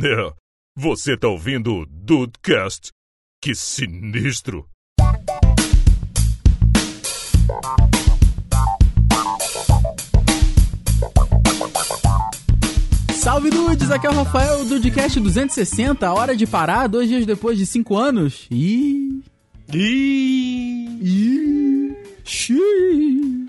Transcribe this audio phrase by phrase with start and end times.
[0.00, 0.32] É,
[0.76, 2.92] você tá ouvindo o Dudecast?
[3.42, 4.64] Que sinistro!
[13.12, 17.58] Salve Dudes, aqui é o Rafael do Dudcast 260, hora de parar, dois dias depois
[17.58, 18.46] de cinco anos.
[18.52, 19.20] Ih.
[19.74, 21.00] Ih.
[21.02, 21.96] Ih.
[22.24, 23.48] Xiii.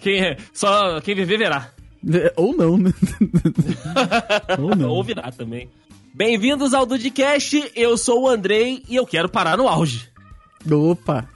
[0.00, 0.38] Quem, é?
[0.54, 1.70] só quem viver verá.
[2.08, 2.92] É, Ou não, né?
[4.58, 4.88] Ou não.
[4.88, 5.68] Ou virá também.
[6.14, 10.08] Bem-vindos ao Dudcast, eu sou o Andrei e eu quero parar no auge.
[10.70, 11.28] Opa.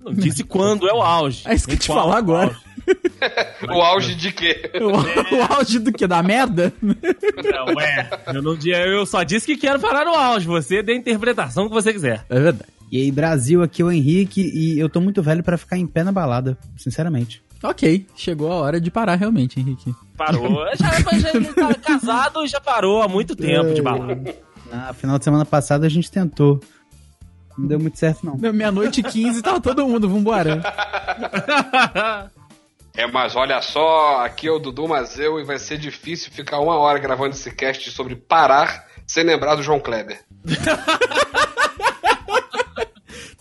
[0.00, 1.42] Não disse quando é o auge.
[1.46, 2.48] É isso que eu te falar é agora.
[2.48, 2.68] auge.
[3.68, 4.70] O auge de quê?
[4.80, 6.06] O, o auge do que?
[6.06, 6.72] Da merda?
[6.80, 10.46] Não, ué, eu, não, eu só disse que quero parar no auge.
[10.46, 12.24] Você dê a interpretação que você quiser.
[12.30, 12.70] É verdade.
[12.90, 15.86] E aí, Brasil, aqui é o Henrique e eu tô muito velho pra ficar em
[15.86, 17.42] pé na balada, sinceramente.
[17.62, 19.94] Ok, chegou a hora de parar realmente, Henrique.
[20.16, 20.64] Parou.
[20.78, 24.34] Já, já, já tá casado já parou há muito tempo de balada.
[24.70, 26.60] Na final de semana passada a gente tentou.
[27.56, 28.36] Não deu muito certo, não.
[28.36, 30.62] Meia-noite e 15 tava todo mundo, vambora.
[32.94, 36.76] É, mas olha só, aqui é o Dudu Mazeu e vai ser difícil ficar uma
[36.76, 40.20] hora gravando esse cast sobre parar sem lembrar do João Kleber.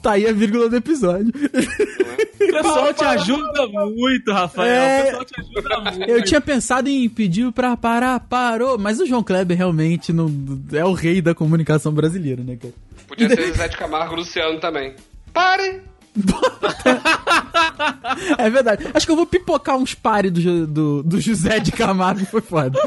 [0.01, 1.27] Tá aí a vírgula do episódio.
[1.27, 4.71] O pessoal te ajuda muito, Rafael.
[4.71, 5.01] É.
[5.01, 6.09] O pessoal te ajuda muito.
[6.09, 10.31] Eu tinha pensado em pedir pra parar, parou, mas o João Kleber realmente não,
[10.71, 12.73] é o rei da comunicação brasileira, né, cara?
[13.07, 14.95] Podia ser Zé de Camargo e Luciano também.
[15.33, 15.81] Pare!
[18.37, 18.87] É verdade.
[18.93, 22.79] Acho que eu vou pipocar uns pares do, do, do José de Camargo, foi foda.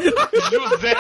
[0.51, 0.95] José!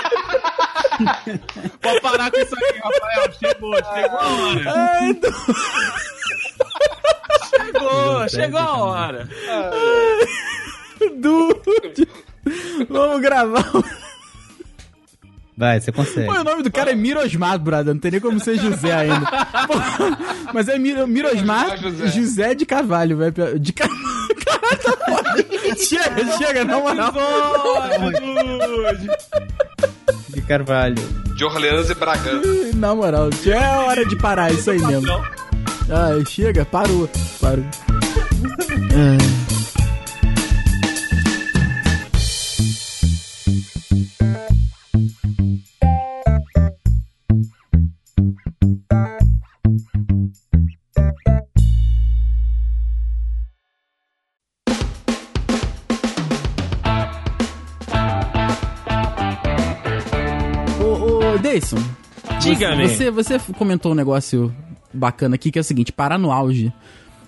[1.81, 3.33] Pode parar com isso aí, Rafael.
[3.39, 4.63] Chegou, chegou a hora.
[4.75, 5.31] Ai, do...
[7.51, 9.29] Chegou, chegou a hora.
[11.17, 12.09] Dude.
[12.89, 13.65] Vamos gravar.
[15.61, 16.27] Vai, você consegue.
[16.27, 17.93] Pô, o nome do cara é Mirosmar, brother.
[17.93, 19.27] Não tem nem como ser José ainda.
[19.67, 19.75] Pô,
[20.55, 22.07] mas é Miro, Mirosmar José.
[22.09, 22.55] José.
[22.55, 23.59] de Carvalho, velho.
[23.59, 23.89] De Car...
[24.43, 25.47] Caralho, tá foda.
[25.77, 27.13] Chega, chega, na moral.
[30.33, 31.03] De Carvalho.
[31.35, 32.77] De Orleans e Bragança.
[32.77, 35.13] Na moral, já é hora de parar, isso aí mesmo.
[35.91, 37.09] Ai, chega, parou.
[37.41, 37.65] Parou.
[62.39, 62.89] Diga-me.
[62.89, 64.55] Você, você comentou um negócio
[64.93, 66.73] bacana aqui que é o seguinte: parar no auge.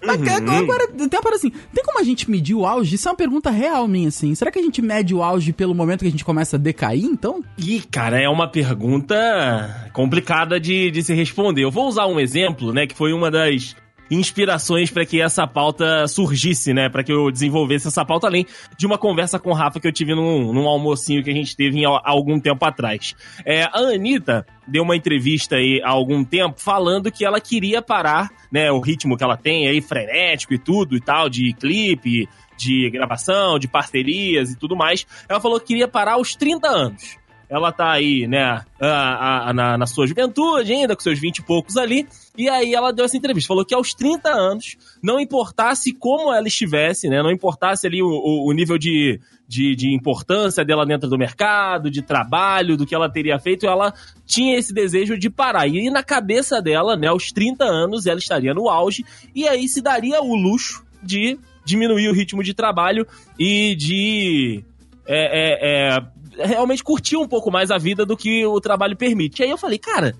[0.04, 2.96] Mas que- agora, tem uma parada assim: tem como a gente medir o auge?
[2.96, 4.34] Isso é uma pergunta real minha, assim.
[4.34, 7.04] Será que a gente mede o auge pelo momento que a gente começa a decair,
[7.04, 7.42] então?
[7.56, 11.62] Ih, cara, é uma pergunta complicada de, de se responder.
[11.62, 13.76] Eu vou usar um exemplo, né, que foi uma das
[14.14, 18.46] inspirações para que essa pauta surgisse, né, para que eu desenvolvesse essa pauta, além
[18.76, 21.56] de uma conversa com o Rafa que eu tive num, num almocinho que a gente
[21.56, 23.14] teve em, há algum tempo atrás.
[23.44, 28.30] É, a Anitta deu uma entrevista aí há algum tempo falando que ela queria parar,
[28.50, 32.90] né, o ritmo que ela tem aí, frenético e tudo e tal, de clipe, de
[32.90, 35.06] gravação, de parcerias e tudo mais.
[35.28, 37.18] Ela falou que queria parar aos 30 anos.
[37.54, 41.42] Ela tá aí, né, a- a- na, na sua juventude ainda, com seus 20 e
[41.42, 42.06] poucos ali.
[42.36, 43.48] E aí ela deu essa entrevista.
[43.48, 48.06] Falou que aos 30 anos, não importasse como ela estivesse, né, não importasse ali o,
[48.08, 52.94] o- o nível de, de, de importância dela dentro do mercado, de trabalho, do que
[52.94, 53.92] ela teria feito, ela
[54.24, 55.66] tinha esse desejo de parar.
[55.69, 59.82] E na cabeça dela, né, aos 30 anos, ela estaria no auge, e aí se
[59.82, 63.06] daria o luxo de diminuir o ritmo de trabalho
[63.38, 64.64] e de
[65.06, 66.02] é, é, é,
[66.37, 69.41] realmente curtir um pouco mais a vida do que o trabalho permite.
[69.41, 70.15] E aí eu falei, cara,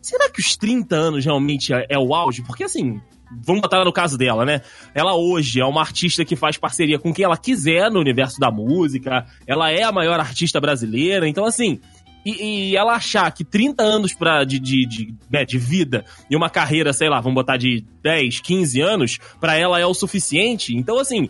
[0.00, 2.42] será que os 30 anos realmente é, é o auge?
[2.42, 3.00] Porque assim.
[3.42, 4.60] Vamos botar no caso dela, né?
[4.94, 8.48] Ela hoje é uma artista que faz parceria com quem ela quiser no universo da
[8.48, 9.26] música.
[9.44, 11.26] Ela é a maior artista brasileira.
[11.26, 11.80] Então, assim,
[12.24, 16.34] e, e ela achar que 30 anos pra, de, de, de, né, de vida e
[16.34, 20.74] uma carreira, sei lá, vamos botar de 10, 15 anos, pra ela é o suficiente.
[20.74, 21.28] Então, assim,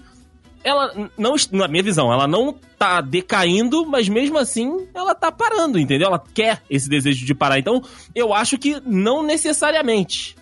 [0.64, 5.78] ela não, na minha visão, ela não tá decaindo, mas mesmo assim ela tá parando,
[5.78, 6.08] entendeu?
[6.08, 7.58] Ela quer esse desejo de parar.
[7.58, 7.82] Então,
[8.14, 10.34] eu acho que não necessariamente.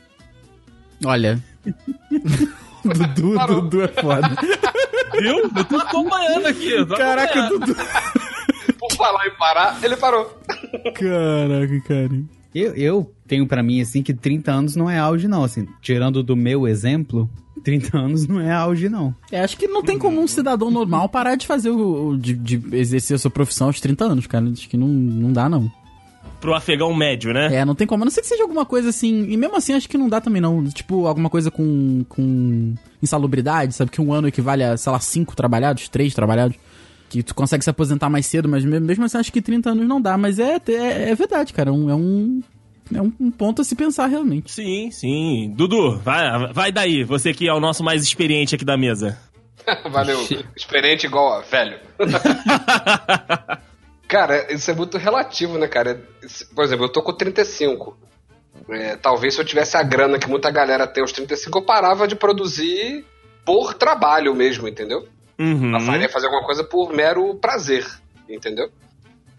[1.05, 1.43] Olha.
[2.85, 3.61] Dudu, Parou.
[3.63, 4.29] Dudu é foda.
[5.21, 5.51] Viu?
[5.55, 6.85] Eu tô acompanhando aqui.
[6.87, 7.67] tô Caraca, acompanhando.
[7.67, 7.77] Dudu.
[8.79, 10.39] Por falar em parar, ele parou.
[10.95, 12.23] Caraca, cara.
[12.55, 15.43] Eu, eu tenho pra mim, assim, que 30 anos não é auge, não.
[15.43, 17.31] Assim, tirando do meu exemplo,
[17.64, 19.14] 30 anos não é auge, não.
[19.31, 22.17] É, acho que não tem como um cidadão normal parar de fazer o.
[22.17, 24.46] de, de exercer a sua profissão aos 30 anos, cara.
[24.50, 25.70] Acho que não, não dá, não.
[26.40, 27.55] pro afegão médio, né?
[27.55, 28.02] É, não tem como.
[28.02, 29.25] A não ser que seja alguma coisa assim.
[29.31, 30.62] E mesmo assim, acho que não dá também, não.
[30.67, 32.05] Tipo, alguma coisa com.
[32.08, 33.90] com insalubridade, sabe?
[33.90, 36.56] Que um ano equivale a, sei lá, cinco trabalhados, três trabalhados.
[37.08, 39.87] Que tu consegue se aposentar mais cedo, mas me- mesmo assim, acho que 30 anos
[39.87, 40.17] não dá.
[40.17, 41.70] Mas é, é, é verdade, cara.
[41.70, 41.90] É um.
[41.90, 42.43] É um,
[42.94, 44.50] é um- um ponto a se pensar realmente.
[44.53, 45.53] Sim, sim.
[45.56, 47.05] Dudu, vai, vai daí.
[47.05, 49.19] Você que é o nosso mais experiente aqui da mesa.
[49.91, 50.19] Valeu.
[50.56, 51.79] Experiente igual a velho.
[54.09, 56.03] cara, isso é muito relativo, né, cara?
[56.55, 57.97] Por exemplo, eu tô com 35.
[58.69, 62.06] É, talvez se eu tivesse a grana que muita galera tem aos 35, eu parava
[62.06, 63.05] de produzir
[63.44, 65.09] por trabalho mesmo, entendeu?
[65.39, 65.75] Uhum.
[65.75, 67.87] Eu faria fazer alguma coisa por mero prazer,
[68.29, 68.71] entendeu?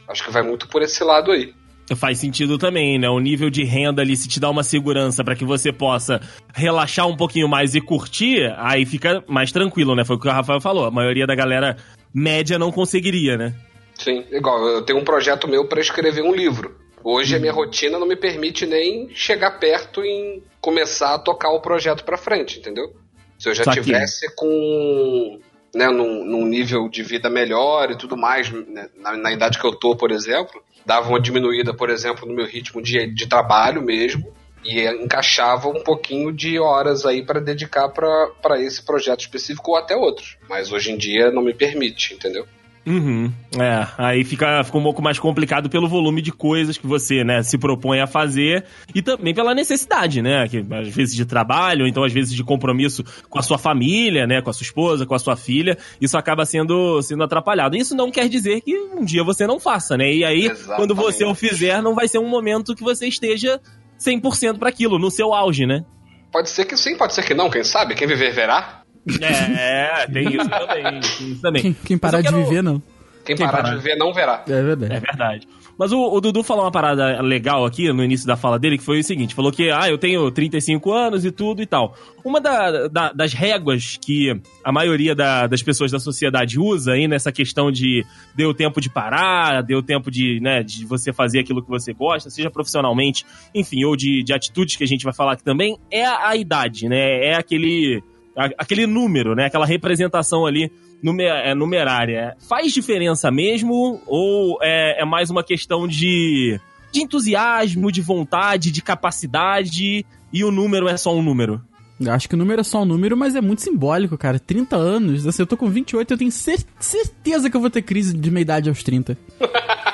[0.07, 1.53] Acho que vai muito por esse lado aí.
[1.95, 3.09] Faz sentido também, né?
[3.09, 6.21] O nível de renda ali, se te dá uma segurança pra que você possa
[6.53, 10.05] relaxar um pouquinho mais e curtir, aí fica mais tranquilo, né?
[10.05, 10.85] Foi o que o Rafael falou.
[10.85, 11.77] A maioria da galera
[12.13, 13.53] média não conseguiria, né?
[13.95, 16.75] Sim, igual, eu tenho um projeto meu para escrever um livro.
[17.03, 21.61] Hoje a minha rotina não me permite nem chegar perto em começar a tocar o
[21.61, 22.93] projeto para frente, entendeu?
[23.37, 23.83] Se eu já Saquei.
[23.83, 25.39] tivesse com
[25.75, 29.65] né, num, num nível de vida melhor e tudo mais, né, na, na idade que
[29.65, 33.81] eu tô, por exemplo, dava uma diminuída, por exemplo, no meu ritmo de, de trabalho
[33.81, 34.33] mesmo
[34.63, 39.95] e encaixava um pouquinho de horas aí para dedicar para esse projeto específico ou até
[39.95, 40.37] outros.
[40.47, 42.47] Mas hoje em dia não me permite, entendeu?
[42.85, 43.31] Uhum.
[43.57, 47.41] É, aí fica, fica um pouco mais complicado pelo volume de coisas que você, né,
[47.41, 51.87] se propõe a fazer e também pela necessidade, né, que às vezes de trabalho, ou
[51.87, 55.15] então às vezes de compromisso com a sua família, né, com a sua esposa, com
[55.15, 57.77] a sua filha, isso acaba sendo, sendo atrapalhado.
[57.77, 60.75] Isso não quer dizer que um dia você não faça, né, e aí, Exatamente.
[60.75, 63.61] quando você o fizer, não vai ser um momento que você esteja
[63.97, 65.85] 100% para aquilo, no seu auge, né?
[66.31, 67.95] Pode ser que sim, pode ser que não, quem sabe?
[67.95, 68.82] Quem viver verá.
[69.21, 70.99] É, tem isso também, tem
[71.31, 71.61] isso também.
[71.61, 72.81] Quem, quem parar eu de quero- viver, não.
[73.25, 73.75] Quem, Quem parar, parar.
[73.75, 74.43] de viver não verá.
[74.45, 74.93] É verdade.
[74.93, 75.47] É verdade.
[75.79, 78.83] Mas o, o Dudu falou uma parada legal aqui no início da fala dele, que
[78.83, 81.95] foi o seguinte: falou que, ah, eu tenho 35 anos e tudo e tal.
[82.23, 87.07] Uma da- da- das réguas que a maioria da- das pessoas da sociedade usa aí
[87.07, 88.05] nessa questão de
[88.35, 92.29] deu tempo de parar, deu tempo de, né, de você fazer aquilo que você gosta,
[92.29, 96.05] seja profissionalmente, enfim, ou de, de atitudes que a gente vai falar aqui também, é
[96.05, 97.25] a, a idade, né?
[97.25, 98.03] É aquele,
[98.35, 99.45] aquele número, né?
[99.45, 100.71] Aquela representação ali
[101.19, 102.35] é, numerária.
[102.47, 104.01] Faz diferença mesmo?
[104.07, 106.59] Ou é, é mais uma questão de,
[106.91, 111.61] de entusiasmo, de vontade, de capacidade e o número é só um número?
[112.07, 114.39] Acho que o número é só um número, mas é muito simbólico, cara.
[114.39, 115.25] 30 anos.
[115.27, 118.31] Assim, eu tô com 28, eu tenho cer- certeza que eu vou ter crise de
[118.31, 119.17] meia-idade aos 30.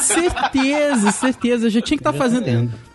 [0.00, 1.66] Certeza, certeza.
[1.66, 2.40] Eu já tinha que estar tá fazendo.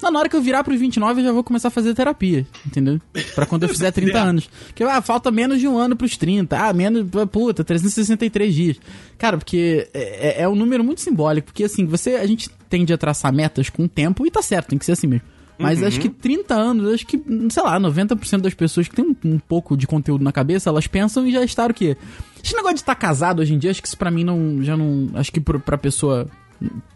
[0.02, 2.46] Não, na hora que eu virar pros 29, eu já vou começar a fazer terapia,
[2.66, 3.00] entendeu?
[3.36, 4.50] Pra quando eu fizer 30 anos.
[4.68, 6.58] Porque, ah, falta menos de um ano pros 30.
[6.58, 8.78] Ah, menos, puta, 363 dias.
[9.18, 11.48] Cara, porque é, é- é um número muito simbólico.
[11.48, 14.68] Porque, assim, você, a gente tende a traçar metas com o tempo e tá certo,
[14.70, 15.26] tem que ser assim mesmo.
[15.62, 19.16] Mas acho que 30 anos, acho que, sei lá, 90% das pessoas que têm um,
[19.34, 21.98] um pouco de conteúdo na cabeça, elas pensam e já está o quê?
[22.44, 24.63] Esse negócio de estar casado hoje em dia, acho que isso pra mim não.
[24.63, 25.09] Já não.
[25.15, 26.27] Acho que pra pessoa.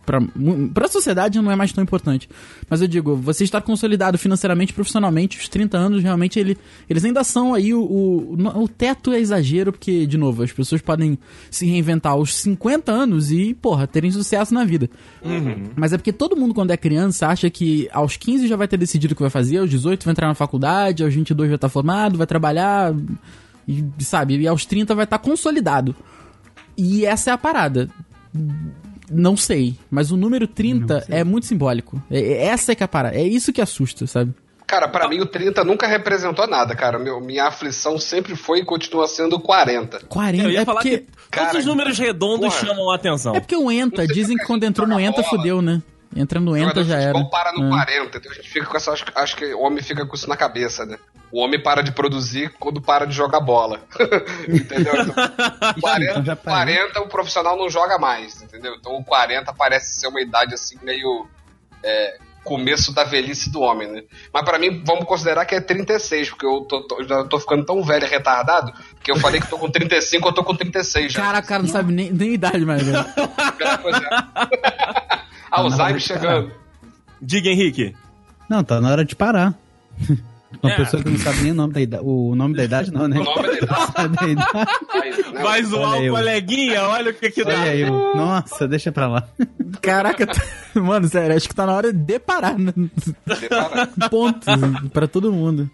[0.05, 0.19] Pra,
[0.73, 2.29] pra sociedade não é mais tão importante.
[2.69, 6.57] Mas eu digo, você estar consolidado financeiramente, profissionalmente, os 30 anos, realmente, ele,
[6.89, 8.63] eles ainda são aí o, o.
[8.63, 11.17] O teto é exagero, porque, de novo, as pessoas podem
[11.49, 14.89] se reinventar aos 50 anos e, porra, terem sucesso na vida.
[15.77, 18.75] Mas é porque todo mundo, quando é criança, acha que aos 15 já vai ter
[18.75, 21.69] decidido o que vai fazer, aos 18 vai entrar na faculdade, aos 22 vai estar
[21.69, 22.93] formado, vai trabalhar,
[23.67, 24.37] e, sabe?
[24.39, 25.95] E aos 30 vai estar consolidado.
[26.77, 27.89] E essa é a parada.
[29.11, 32.01] Não sei, mas o número 30 é muito simbólico.
[32.09, 33.15] É, é- essa é que é a parada.
[33.15, 34.33] É isso que assusta, sabe?
[34.65, 36.97] Cara, pra mim o 30 nunca representou nada, cara.
[36.97, 39.99] Meu, minha aflição sempre foi e continua sendo o 40.
[40.07, 42.67] 40 Eu ia é falar porque que todos Cara, os números redondos porra.
[42.67, 43.35] chamam a atenção.
[43.35, 45.29] é porque o ENTA, dizem que quando entrou no ENTA bola.
[45.29, 45.81] fudeu, né?
[46.15, 47.11] Entra no ENTA já era.
[47.11, 47.69] futebol para no É.
[47.69, 48.91] 40, então a gente fica com essa.
[48.93, 50.97] Acho, acho que o homem fica com isso na cabeça, né?
[51.33, 53.81] O homem para de produzir quando para de jogar bola.
[54.47, 54.93] entendeu?
[55.01, 55.15] Então,
[55.81, 56.59] 40, então já parou.
[56.59, 58.75] 40 o profissional não joga mais, entendeu?
[58.79, 61.27] Então o 40 parece ser uma idade assim meio.
[61.83, 64.03] é, começo da velhice do homem, né?
[64.33, 67.65] Mas pra mim, vamos considerar que é 36, porque eu tô, tô- já tô ficando
[67.65, 71.13] tão velho e retardado que eu falei que tô com 35, eu tô com 36
[71.13, 71.21] já.
[71.21, 72.97] Cara, o cara não sabe nem, nem idade mais, velho.
[72.97, 74.09] É, pois é.
[75.49, 76.51] Alzheimer chegando.
[77.21, 77.95] Diga, Henrique.
[78.49, 79.53] Não, tá na hora de parar.
[80.63, 80.77] Uma É.
[80.77, 82.03] pessoa que não sabe nem o nome da idade.
[82.05, 83.19] O nome da idade, não, né?
[83.19, 83.47] O nome
[84.15, 85.33] da idade.
[85.41, 87.51] Vai zoar o coleguinha, olha o que que dá.
[87.51, 88.15] Olha eu.
[88.15, 89.27] Nossa, deixa pra lá.
[89.81, 90.41] Caraca, tá-
[90.79, 92.71] mano, sério, acho que tá na hora de parar, né?
[93.27, 93.87] Separa.
[94.09, 94.45] Ponto
[94.93, 95.69] pra todo mundo.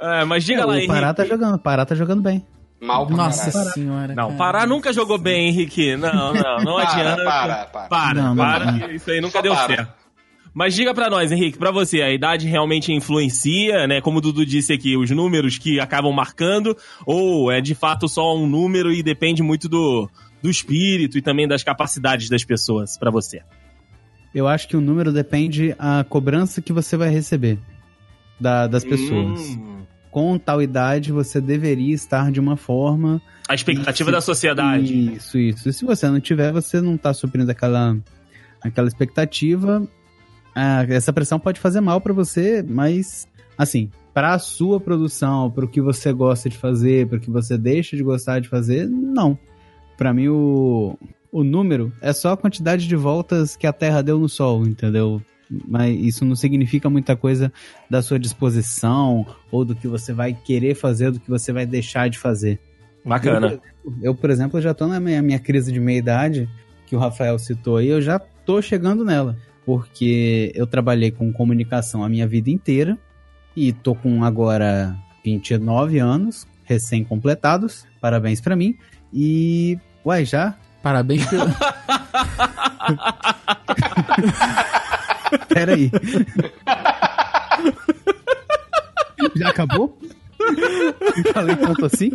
[0.00, 0.92] É, mas diga lá, o Henrique.
[0.92, 2.44] Pará tá jogando, o Pará tá jogando bem.
[2.80, 3.70] Mal pra Nossa caralho.
[3.72, 4.14] senhora.
[4.14, 4.38] Não, cara.
[4.38, 5.96] Pará nunca jogou bem, Henrique.
[5.96, 7.24] Não, não, não Para, adianta.
[7.24, 7.88] para, para.
[7.88, 8.78] Para, Não, não, para, não.
[8.78, 9.66] que isso aí nunca Só deu para.
[9.66, 9.97] certo.
[10.58, 14.00] Mas diga pra nós, Henrique, pra você, a idade realmente influencia, né?
[14.00, 18.36] Como o Dudu disse aqui, os números que acabam marcando, ou é de fato só
[18.36, 20.10] um número e depende muito do,
[20.42, 23.40] do espírito e também das capacidades das pessoas, pra você?
[24.34, 27.56] Eu acho que o número depende a cobrança que você vai receber
[28.40, 29.40] da- das pessoas.
[29.50, 29.78] Hum,
[30.10, 33.22] Com tal idade, você deveria estar de uma forma.
[33.48, 35.14] a expectativa Isso, da sociedade.
[35.14, 35.68] Isso, isso.
[35.68, 37.96] E se você não tiver, você não tá suprindo aquela,
[38.60, 39.86] aquela expectativa.
[40.60, 45.64] Ah, essa pressão pode fazer mal pra você, mas, assim, para a sua produção, para
[45.64, 48.88] o que você gosta de fazer, para o que você deixa de gostar de fazer,
[48.88, 49.38] não.
[49.96, 50.98] Pra mim, o,
[51.30, 55.22] o número é só a quantidade de voltas que a Terra deu no Sol, entendeu?
[55.48, 57.52] Mas isso não significa muita coisa
[57.88, 62.10] da sua disposição ou do que você vai querer fazer, do que você vai deixar
[62.10, 62.58] de fazer.
[63.04, 63.60] Bacana.
[64.02, 66.48] Eu, por exemplo, já tô na minha, minha crise de meia-idade,
[66.84, 69.36] que o Rafael citou aí, eu já tô chegando nela.
[69.68, 72.96] Porque eu trabalhei com comunicação a minha vida inteira
[73.54, 77.86] e tô com agora 29 anos, recém-completados.
[78.00, 78.78] Parabéns pra mim.
[79.12, 79.78] E.
[80.02, 80.54] Uai, já?
[80.82, 81.44] Parabéns pelo.
[85.52, 85.90] Pera aí.
[89.36, 89.98] já acabou?
[90.40, 92.10] Não falei tanto assim?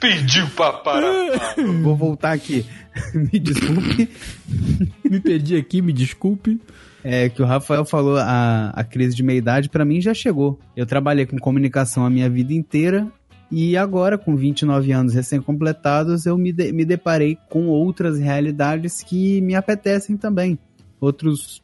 [0.00, 1.54] Pediu pra parar.
[1.82, 2.64] Vou voltar aqui.
[3.14, 4.08] Me desculpe.
[5.04, 6.60] Me perdi aqui, me desculpe.
[7.04, 10.58] É que o Rafael falou, a, a crise de meia-idade pra mim já chegou.
[10.76, 13.06] Eu trabalhei com comunicação a minha vida inteira
[13.50, 19.40] e agora, com 29 anos recém-completados, eu me, de- me deparei com outras realidades que
[19.40, 20.58] me apetecem também.
[21.00, 21.62] Outros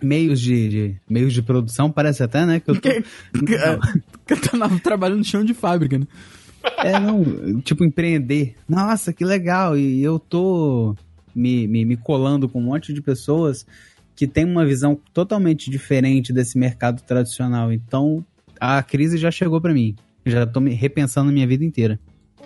[0.00, 2.60] meios de, de- meios de produção, parece até, né?
[2.60, 6.06] Que eu tô, Eu tô na- trabalhando no chão de fábrica, né?
[6.78, 8.54] É, não, tipo, empreender.
[8.68, 9.76] Nossa, que legal.
[9.76, 10.94] E eu tô
[11.34, 13.66] me, me, me colando com um monte de pessoas
[14.14, 17.72] que tem uma visão totalmente diferente desse mercado tradicional.
[17.72, 18.24] Então,
[18.58, 19.94] a crise já chegou pra mim.
[20.24, 21.98] Já tô me repensando a minha vida inteira.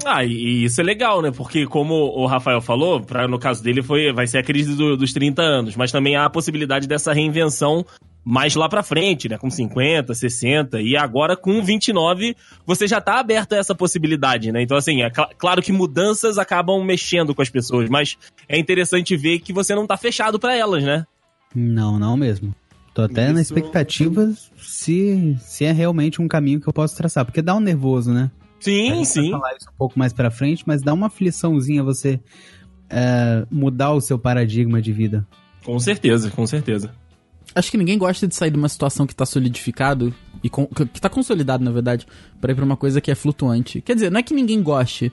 [0.05, 1.31] Ah, e isso é legal, né?
[1.31, 4.97] Porque como o Rafael falou, pra, no caso dele foi, vai ser a crise do-
[4.97, 7.85] dos 30 anos, mas também há a possibilidade dessa reinvenção
[8.25, 9.39] mais lá pra frente, né?
[9.39, 12.37] Com 50, 60 e agora com 29,
[12.67, 14.63] você já tá aberto a essa possibilidade, né?
[14.63, 18.17] Então assim, é cl- claro que mudanças acabam mexendo com as pessoas, mas
[18.49, 21.07] é interessante ver que você não tá fechado pra elas, né?
[21.55, 22.55] Não, não mesmo.
[22.93, 27.25] Tô até na Isso- expectativa se, se é realmente um caminho que eu posso traçar.
[27.25, 28.31] Porque dá um nervoso, né?
[28.59, 29.31] Sim, sim.
[29.31, 32.21] falar isso um pouco mais pra frente, mas dá uma afliçãozinha você
[32.91, 35.27] é, mudar o seu paradigma de vida.
[35.65, 36.93] Com certeza, com certeza.
[37.55, 41.01] Acho que ninguém gosta de sair de uma situação que tá solidificado e con- que
[41.01, 42.07] tá consolidado, na verdade,
[42.41, 43.81] pra ir pra uma coisa que é flutuante.
[43.81, 45.13] Quer dizer, não é que ninguém goste,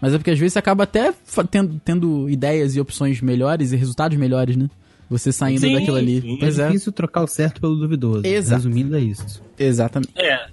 [0.00, 1.12] mas é porque às vezes você acaba até
[1.50, 4.68] tendo, tendo ideias e opções melhores e resultados melhores, né?
[5.10, 6.20] Você saindo Sim, daquilo ali.
[6.20, 6.36] sim.
[6.38, 6.66] Pois é é.
[6.66, 8.26] difícil trocar o certo pelo duvidoso.
[8.26, 8.62] Exato.
[8.64, 9.42] Resumindo, é isso.
[9.58, 10.12] Exatamente.
[10.14, 10.48] É.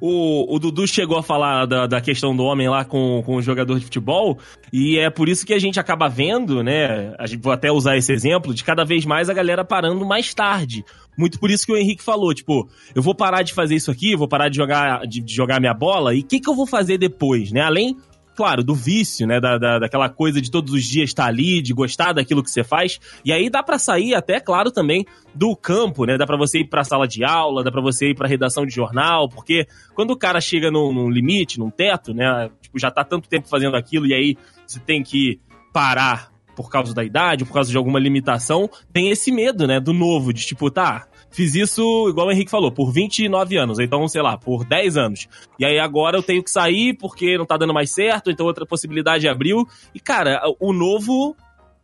[0.00, 3.42] O, o Dudu chegou a falar da, da questão do homem lá com, com o
[3.42, 4.38] jogador de futebol,
[4.72, 7.14] e é por isso que a gente acaba vendo, né?
[7.18, 10.32] A gente, vou até usar esse exemplo, de cada vez mais a galera parando mais
[10.34, 10.84] tarde.
[11.16, 14.14] Muito por isso que o Henrique falou, tipo, eu vou parar de fazer isso aqui,
[14.14, 16.66] vou parar de jogar, de, de jogar minha bola, e o que, que eu vou
[16.66, 17.60] fazer depois, né?
[17.60, 17.96] Além,
[18.38, 19.40] claro, do vício, né?
[19.40, 22.62] Da, da, daquela coisa de todos os dias estar ali, de gostar daquilo que você
[22.62, 23.00] faz.
[23.24, 25.04] E aí dá pra sair até, claro, também
[25.34, 26.16] do campo, né?
[26.16, 28.72] Dá pra você ir pra sala de aula, dá pra você ir pra redação de
[28.72, 32.48] jornal, porque quando o cara chega num, num limite, num teto, né?
[32.60, 35.40] Tipo, já tá tanto tempo fazendo aquilo e aí você tem que
[35.72, 39.80] parar por causa da idade, por causa de alguma limitação, tem esse medo, né?
[39.80, 44.06] Do novo, de tipo, tá, fiz isso, igual o Henrique falou, por 29 anos, então,
[44.08, 45.28] sei lá, por 10 anos.
[45.58, 48.66] E aí agora eu tenho que sair porque não tá dando mais certo, então outra
[48.66, 49.66] possibilidade abriu.
[49.94, 51.36] E, cara, o novo,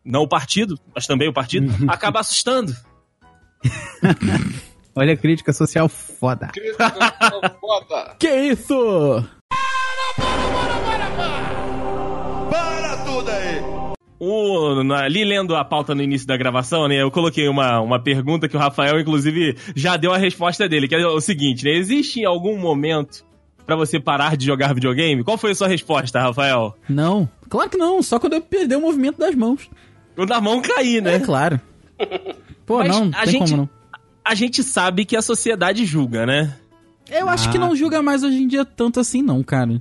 [0.05, 2.75] não o partido, mas também o partido, acaba assustando.
[4.97, 6.49] Olha a crítica social foda.
[6.49, 8.15] Crise social foda.
[8.21, 9.25] Que isso?
[14.19, 18.49] O, ali lendo a pauta no início da gravação, né, eu coloquei uma, uma pergunta
[18.49, 22.25] que o Rafael, inclusive, já deu a resposta dele, que é o seguinte, né, existe
[22.25, 23.25] algum momento
[23.67, 25.25] pra você parar de jogar videogame?
[25.25, 26.77] Qual foi a sua resposta, Rafael?
[26.89, 27.29] Não.
[27.49, 28.03] Claro que não.
[28.03, 29.69] Só quando eu perder o movimento das mãos.
[30.15, 31.15] Quando a mão cair, né?
[31.17, 31.61] É claro.
[32.67, 33.69] Pô, Mas não, a tem gente- como não.
[34.25, 36.57] A gente sabe que a sociedade julga, né?
[37.11, 39.81] Eu acho que não julga mais hoje em dia tanto assim, não, cara.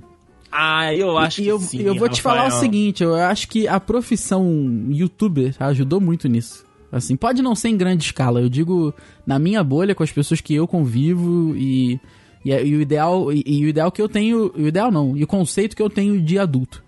[0.56, 2.60] Ah, eu acho e que eu, sim, eu vou te falar o Rafael.
[2.60, 6.64] seguinte, eu acho que a profissão youtuber ajudou muito nisso.
[6.92, 8.94] Assim, pode não ser em grande escala, eu digo
[9.26, 11.98] na minha bolha, com as pessoas que eu convivo e,
[12.44, 15.16] E, é- e o ideal, e, e o ideal que eu tenho, o ideal não,
[15.16, 16.84] e o conceito que eu tenho de adulto.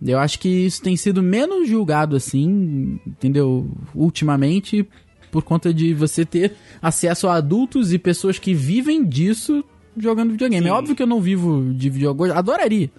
[0.00, 3.66] Eu acho que isso tem sido menos julgado assim, entendeu?
[3.94, 4.86] Ultimamente,
[5.32, 9.64] por conta de você ter acesso a adultos e pessoas que vivem disso
[9.96, 10.68] jogando videogame.
[10.68, 12.90] É óbvio que eu não vivo de videogame, adoraria.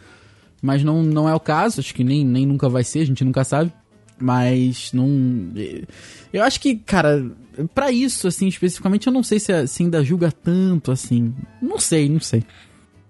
[0.61, 3.23] Mas não, não é o caso, acho que nem, nem nunca vai ser, a gente
[3.23, 3.71] nunca sabe.
[4.19, 5.07] Mas não.
[6.31, 7.25] Eu acho que, cara,
[7.73, 11.33] pra isso, assim, especificamente, eu não sei se, se ainda julga tanto, assim.
[11.61, 12.43] Não sei, não sei.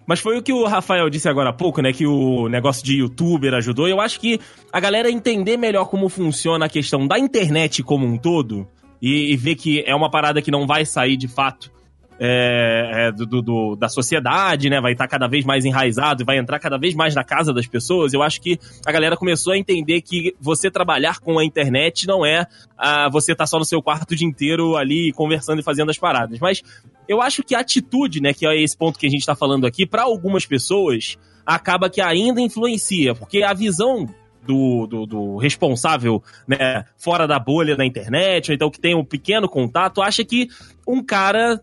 [0.08, 1.92] Mas foi o que o Rafael disse agora há pouco, né?
[1.92, 3.88] Que o negócio de youtuber ajudou.
[3.88, 4.40] Eu acho que
[4.72, 8.68] a galera entender melhor como funciona a questão da internet como um todo
[9.02, 11.72] e, e ver que é uma parada que não vai sair de fato
[12.20, 14.80] é, é, do, do- da sociedade, né?
[14.80, 17.68] Vai estar cada vez mais enraizado e vai entrar cada vez mais na casa das
[17.68, 18.14] pessoas.
[18.14, 22.26] Eu acho que a galera começou a entender que você trabalhar com a internet não
[22.26, 22.46] é
[22.78, 25.98] ah, você estar só no seu quarto o dia inteiro ali conversando e fazendo as
[25.98, 26.40] paradas.
[26.40, 26.62] Mas
[27.08, 29.66] eu acho que a atitude, né, que é esse ponto que a gente tá falando
[29.68, 34.08] aqui, para algumas pessoas, acaba que ainda influencia, porque a visão
[34.46, 39.04] do, do, do responsável, né, fora da bolha da internet, ou então que tem um
[39.04, 40.48] pequeno contato, acha que
[40.88, 41.60] um cara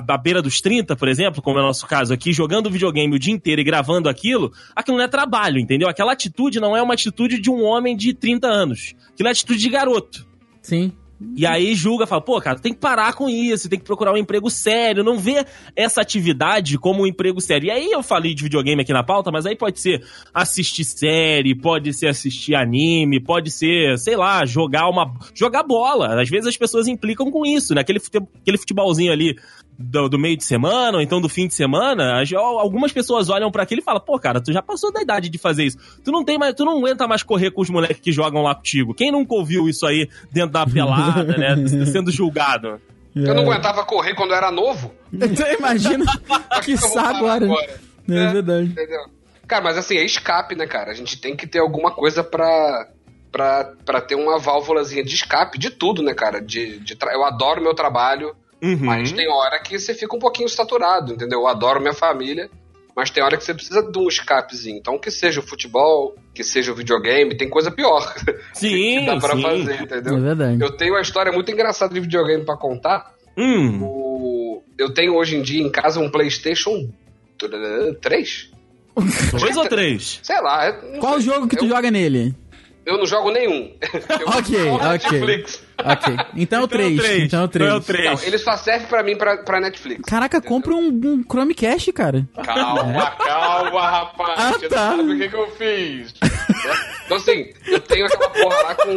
[0.00, 3.18] da beira dos 30, por exemplo, como é o nosso caso aqui, jogando videogame o
[3.18, 5.88] dia inteiro e gravando aquilo, aquilo não é trabalho, entendeu?
[5.88, 8.94] Aquela atitude não é uma atitude de um homem de 30 anos.
[9.12, 10.26] Aquilo é atitude de garoto.
[10.60, 10.92] Sim.
[11.34, 14.16] E aí julga, fala, pô, cara, tem que parar com isso, tem que procurar um
[14.18, 17.68] emprego sério, não vê essa atividade como um emprego sério.
[17.68, 20.04] E aí eu falei de videogame aqui na pauta, mas aí pode ser
[20.34, 25.12] assistir série, pode ser assistir anime, pode ser, sei lá, jogar uma.
[25.34, 26.20] jogar bola.
[26.20, 27.80] Às vezes as pessoas implicam com isso, né?
[27.80, 29.36] Aquele, fute- aquele futebolzinho ali
[29.78, 33.50] do, do meio de semana, ou então do fim de semana, as- algumas pessoas olham
[33.50, 35.78] pra aquilo e falam, pô, cara, tu já passou da idade de fazer isso.
[36.04, 38.54] Tu não tem mais, tu não aguenta mais correr com os moleques que jogam lá
[38.54, 38.94] contigo.
[38.94, 41.05] Quem nunca ouviu isso aí dentro da pelada,
[41.38, 41.56] né?
[41.86, 42.80] Sendo julgado.
[43.14, 44.92] Eu não aguentava correr quando eu era novo.
[45.12, 46.04] Então imagina
[46.62, 47.46] que vou parar agora.
[47.46, 48.66] É, É, verdade.
[48.68, 49.00] Entendeu?
[49.48, 50.90] Cara, mas assim, é escape, né, cara?
[50.90, 52.88] A gente tem que ter alguma coisa pra,
[53.32, 56.40] pra, pra ter uma válvulazinha de escape de tudo, né, cara?
[56.42, 58.78] De, de tra- Eu adoro meu trabalho, Uhum.
[58.80, 61.40] mas tem hora que você fica um pouquinho saturado, entendeu?
[61.40, 62.50] Eu adoro minha família,
[62.96, 64.78] mas tem hora que você precisa de um escapezinho.
[64.78, 68.14] Então, que seja o futebol, que seja o videogame, tem coisa pior
[68.54, 69.42] Sim, que dá pra sim.
[69.42, 70.20] fazer, É entendeu?
[70.20, 70.60] verdade.
[70.62, 73.14] Eu tenho uma história muito engraçada de videogame pra contar.
[73.36, 74.62] Hum, O...
[74.78, 76.90] Eu tenho hoje em dia em casa um PlayStation
[78.00, 78.50] 3?
[79.38, 80.20] dois ou três?
[80.22, 80.72] Sei lá.
[81.00, 81.32] Qual o sei.
[81.32, 82.34] jogo que tu eu, joga nele?
[82.84, 83.74] Eu não jogo nenhum.
[84.20, 84.88] Eu Ok, jogo ok.
[85.20, 85.62] Netflix.
[85.84, 86.16] Ok.
[86.36, 87.00] Então é o 3.
[87.24, 87.68] Então é o 3.
[87.68, 88.20] Então é o três.
[88.20, 90.02] Não, ele só serve pra mim pra, pra Netflix.
[90.08, 92.26] Caraca, compra um, um Chromecast, cara.
[92.44, 94.34] Calma, calma, rapaz.
[94.38, 94.90] Ah, Você tá.
[94.92, 96.14] não sabe o que, que eu fiz.
[97.04, 98.96] então, assim, eu tenho aquela porra lá com.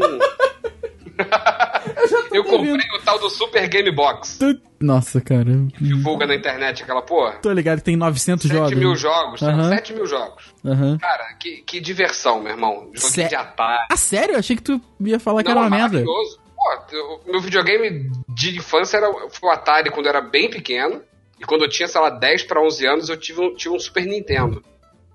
[2.34, 4.38] eu comprei o tal do Super Game Box.
[4.39, 5.52] Tu- Nossa, cara.
[5.80, 7.34] Divulga na internet aquela porra.
[7.42, 8.74] Tô ligado que tem 900 7 jogos.
[8.74, 9.70] mil jogos, Aham.
[9.70, 10.44] 7 mil jogos.
[10.65, 10.98] Aham.
[10.98, 12.89] Cara, que, que diversão, meu irmão.
[12.94, 13.86] Joguinho Sé- de Atari.
[13.92, 14.36] Ah, sério?
[14.36, 15.98] Eu achei que tu ia falar que Não, era uma é merda.
[16.00, 16.39] maravilhoso.
[16.60, 21.02] Pô, meu videogame de infância era foi o Atari quando eu era bem pequeno.
[21.39, 23.80] E quando eu tinha, sei lá, 10 pra 11 anos, eu tive um, tive um
[23.80, 24.62] Super Nintendo.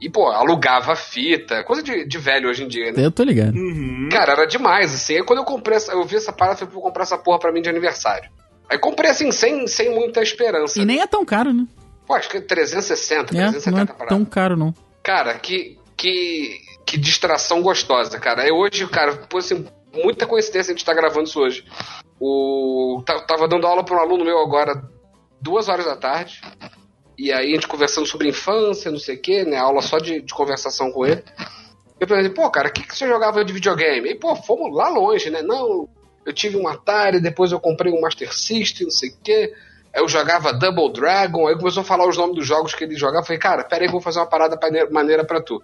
[0.00, 1.62] E, pô, alugava fita.
[1.64, 3.04] Coisa de, de velho hoje em dia, né?
[3.04, 3.54] Eu tô ligado.
[3.54, 4.08] Uhum.
[4.10, 5.16] Cara, era demais, assim.
[5.16, 7.52] Aí quando eu comprei essa, eu vi essa parada, falei, vou comprar essa porra pra
[7.52, 8.30] mim de aniversário.
[8.70, 10.80] Aí comprei, assim, sem, sem muita esperança.
[10.80, 11.66] E nem é tão caro, né?
[12.06, 14.08] Pô, acho que é 360, É, não é 370 parada.
[14.08, 14.74] tão caro, não.
[15.02, 18.42] Cara, que, que, que distração gostosa, cara.
[18.42, 19.66] Aí hoje, cara, pô, assim,
[20.02, 21.64] muita coincidência a gente tá gravando isso hoje.
[22.20, 24.82] O, ta- tava dando aula pra um aluno meu agora,
[25.40, 26.40] duas horas da tarde.
[27.18, 29.56] E aí a gente conversando sobre infância, não sei o quê, né?
[29.56, 31.22] Aula só de, de conversação com ele.
[32.00, 34.10] Eu perguntei, pô, cara, o que, que você jogava de videogame?
[34.10, 35.40] E, pô, fomos lá longe, né?
[35.42, 35.88] Não,
[36.26, 39.54] eu tive um Atari, depois eu comprei um Master System, não sei o quê.
[39.94, 42.96] Aí eu jogava Double Dragon, aí começou a falar os nomes dos jogos que ele
[42.96, 43.20] jogava.
[43.20, 44.58] Eu falei, cara, pera aí, vou fazer uma parada
[44.90, 45.62] maneira pra tu.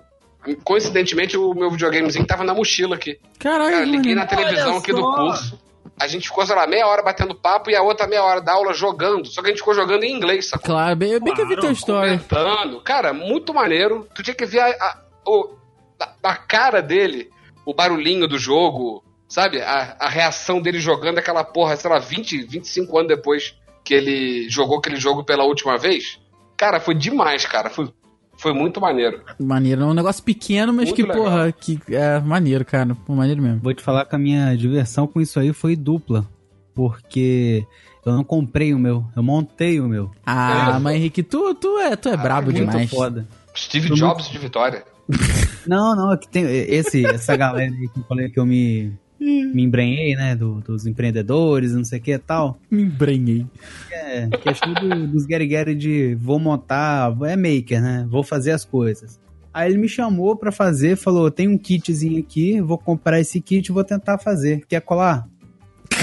[0.65, 3.19] Coincidentemente, o meu videogamezinho tava na mochila aqui.
[3.39, 5.59] Caralho, Cara, liguei na televisão aqui do curso.
[5.99, 8.53] A gente ficou, sei lá, meia hora batendo papo e a outra meia hora da
[8.55, 9.27] aula jogando.
[9.27, 10.65] Só que a gente ficou jogando em inglês, sacou?
[10.67, 12.19] Claro, bem, bem que eu vi Claro, tua história.
[12.19, 12.81] Comentando.
[12.81, 14.09] Cara, muito maneiro.
[14.15, 15.55] Tu tinha que ver a, a, o-
[16.01, 17.29] a- a cara dele,
[17.67, 19.61] o barulhinho do jogo, sabe?
[19.61, 24.49] A, a reação dele jogando aquela porra, sei lá, 20, 25 anos depois que ele
[24.49, 26.19] jogou aquele jogo pela última vez.
[26.57, 27.69] Cara, foi demais, cara.
[27.69, 27.93] Foi,
[28.41, 29.21] foi muito maneiro.
[29.39, 31.17] Maneiro, é um negócio pequeno, mas Muito que, legal.
[31.17, 32.95] porra, que é maneiro, cara.
[32.95, 33.61] Pô, maneiro mesmo.
[33.61, 36.27] Vou te falar que a minha diversão com isso aí foi dupla.
[36.75, 37.67] Porque
[38.07, 40.11] eu não comprei o meu, eu montei o meu.
[40.25, 40.79] Ah, É.
[40.79, 42.89] mas Henrique, tu, tu é, tu é brabo Muito demais.
[42.91, 43.27] foda.
[43.55, 44.85] Steve Jobs de Vitória.
[45.67, 48.93] Não, não, é que tem esse, essa galera aí que eu falei que eu me,
[49.21, 52.59] me embrenhei, né, do- dos empreendedores, não sei o que e tal.
[52.71, 53.47] Me embrenhei.
[53.93, 58.07] É, questão do, dos Gary Gary de vou montar, é maker, né?
[58.11, 59.21] Vou fazer as coisas.
[59.53, 63.69] Aí ele me chamou pra fazer, falou: tem um kitzinho aqui, vou comprar esse kit
[63.69, 64.65] e vou tentar fazer.
[64.69, 65.29] Quer colar?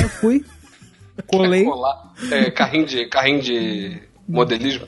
[0.01, 0.43] Eu fui,
[1.25, 2.13] colei, Colar.
[2.31, 4.85] É, carrinho de, carrinho de modelismo.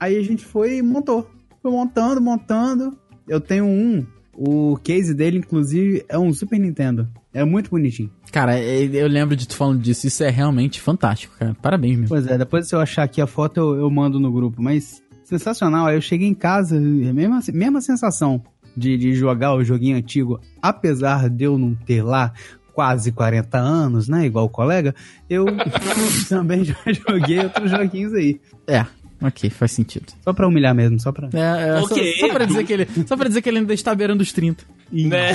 [0.00, 1.30] aí a gente foi e montou.
[1.62, 2.98] Foi montando, montando.
[3.28, 4.04] Eu tenho um,
[4.34, 7.06] o case dele, inclusive, é um Super Nintendo.
[7.32, 8.10] É muito bonitinho.
[8.32, 10.06] Cara, é- eu lembro de tu falando disso.
[10.06, 11.54] Isso é realmente fantástico, cara.
[11.62, 12.08] Parabéns, meu.
[12.08, 14.60] Pois é, depois se eu achar aqui a foto, eu, eu mando no grupo.
[14.60, 15.86] Mas sensacional.
[15.86, 18.42] Aí eu cheguei em casa, a mesma, mesma sensação
[18.76, 20.40] de, de jogar o joguinho antigo.
[20.60, 22.32] Apesar de eu não ter lá
[22.74, 24.26] quase 40 anos, né?
[24.26, 24.92] Igual o colega,
[25.28, 25.44] eu
[26.28, 26.74] também já
[27.08, 28.40] joguei outros joguinhos aí.
[28.66, 28.84] É,
[29.22, 30.06] ok, faz sentido.
[30.24, 31.28] Só pra humilhar mesmo, só pra.
[31.32, 32.14] É, é, Ok.
[32.14, 34.32] só, só pra dizer que ele, só pra dizer que ele ainda está beirando os
[34.32, 34.64] 30.
[34.92, 35.34] Né?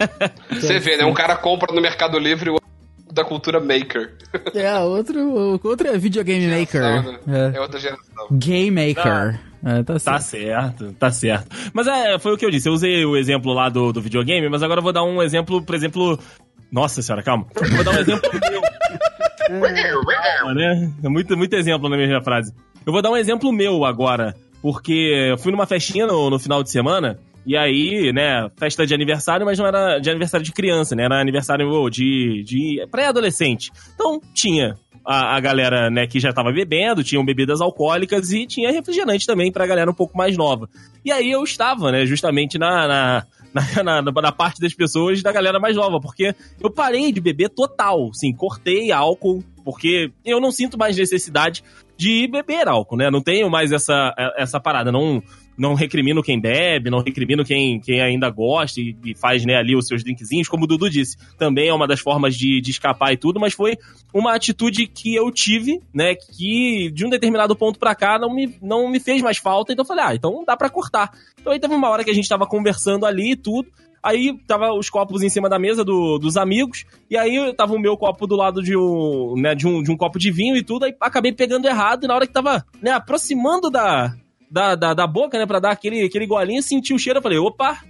[0.50, 1.04] Você vê, né?
[1.04, 2.56] Um cara compra no Mercado Livre o
[3.12, 4.14] da cultura maker.
[4.54, 6.82] É, outro, outro é videogame maker.
[7.26, 7.56] É.
[7.56, 7.60] É.
[7.60, 8.28] outra geração.
[8.32, 9.40] Game maker.
[9.64, 10.22] É, tá Tá certo.
[10.22, 11.56] certo, tá certo.
[11.72, 12.68] Mas é, foi o que eu disse.
[12.68, 15.62] Eu usei o exemplo lá do, do videogame, mas agora eu vou dar um exemplo,
[15.62, 16.18] por exemplo.
[16.70, 17.46] Nossa senhora, calma.
[17.54, 18.60] Eu vou dar um exemplo meu.
[19.46, 20.92] Calma, né?
[21.04, 22.52] É muito, muito exemplo na mesma frase.
[22.84, 26.62] Eu vou dar um exemplo meu agora, porque eu fui numa festinha no, no final
[26.64, 27.18] de semana.
[27.46, 31.04] E aí, né, festa de aniversário, mas não era de aniversário de criança, né?
[31.04, 33.70] Era aniversário de, de pré-adolescente.
[33.94, 38.72] Então, tinha a, a galera, né, que já tava bebendo, tinham bebidas alcoólicas e tinha
[38.72, 40.68] refrigerante também pra galera um pouco mais nova.
[41.04, 45.30] E aí eu estava, né, justamente na, na, na, na- na parte das pessoas da
[45.30, 50.50] galera mais nova, porque eu parei de beber total, sim, cortei álcool, porque eu não
[50.50, 51.62] sinto mais necessidade
[51.96, 53.08] de beber álcool, né?
[53.08, 55.22] Não tenho mais essa, essa parada, não
[55.56, 59.74] não recrimino quem bebe, não recrimino quem, quem ainda gosta e, e faz né, ali
[59.74, 61.16] os seus drinkzinhos, como o Dudu disse.
[61.38, 63.76] Também é uma das formas de, de escapar e tudo, mas foi
[64.12, 68.56] uma atitude que eu tive, né, que de um determinado ponto pra cá não me,
[68.60, 71.10] não me fez mais falta, então eu falei, ah, então dá pra cortar.
[71.40, 73.68] Então aí teve uma hora que a gente tava conversando ali e tudo,
[74.02, 77.78] Aí tava os copos em cima da mesa do- dos amigos, e aí tava o
[77.78, 80.62] meu copo do lado de um, né, de um, de um copo de vinho e
[80.62, 84.14] tudo, aí acabei pegando errado, e na hora que tava, né, aproximando da,
[84.50, 87.38] da, da, da boca, né, pra dar aquele, aquele golinho, senti o cheiro, eu falei,
[87.38, 87.82] opa,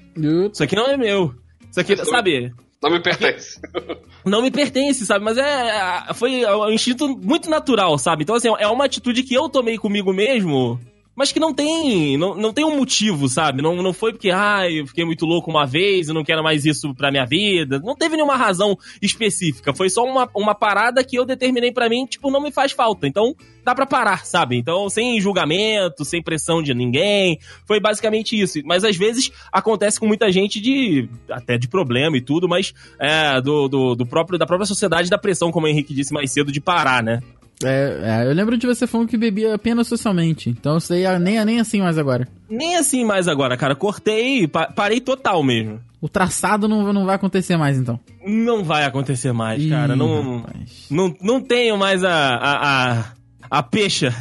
[0.52, 1.34] isso aqui não é meu.
[1.70, 3.60] Isso aqui, sabe, Não me pertence.
[4.24, 5.24] não me pertence, sabe?
[5.24, 6.12] Mas é.
[6.14, 8.22] Foi um instinto muito natural, sabe?
[8.22, 10.78] Então, assim, é uma atitude que eu tomei comigo mesmo.
[11.16, 12.18] Mas que não tem.
[12.18, 13.62] Não, não tem um motivo, sabe?
[13.62, 16.66] Não, não foi porque, ah, eu fiquei muito louco uma vez, eu não quero mais
[16.66, 17.80] isso pra minha vida.
[17.82, 19.72] Não teve nenhuma razão específica.
[19.72, 23.08] Foi só uma, uma parada que eu determinei pra mim, tipo, não me faz falta.
[23.08, 24.56] Então, dá pra parar, sabe?
[24.56, 27.38] Então, sem julgamento, sem pressão de ninguém.
[27.64, 28.58] Foi basicamente isso.
[28.64, 31.08] Mas às vezes acontece com muita gente de.
[31.30, 35.16] até de problema e tudo, mas é, do, do, do próprio, da própria sociedade da
[35.16, 37.22] pressão, como o Henrique disse mais cedo, de parar, né?
[37.64, 40.50] É, é, eu lembro de você falando que bebia apenas socialmente.
[40.50, 42.28] Então isso aí é nem, nem assim mais agora.
[42.50, 43.74] Nem assim mais agora, cara.
[43.74, 45.80] Cortei, pa- parei total mesmo.
[46.00, 47.98] O traçado não, não vai acontecer mais, então.
[48.26, 49.94] Não vai acontecer mais, cara.
[49.94, 50.86] Ih, Não, rapaz.
[50.90, 53.04] não, não tenho mais a, a, a,
[53.50, 54.14] a peixa.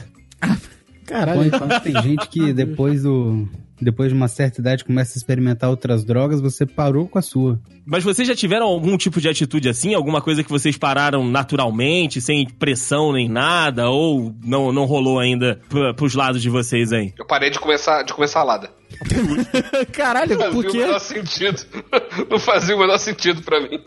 [1.05, 1.51] Caralho.
[1.83, 3.47] Tem gente que depois do.
[3.81, 7.59] Depois de uma certa idade começa a experimentar outras drogas, você parou com a sua.
[7.85, 9.93] Mas vocês já tiveram algum tipo de atitude assim?
[9.93, 13.89] Alguma coisa que vocês pararam naturalmente, sem pressão nem nada?
[13.89, 15.59] Ou não, não rolou ainda
[15.95, 17.13] pros lados de vocês aí?
[17.19, 18.69] Eu parei de começar, de comer salada.
[19.91, 20.77] Caralho, Não por fazia o quê?
[20.79, 21.61] menor sentido.
[22.29, 23.79] Não fazia o menor sentido pra mim.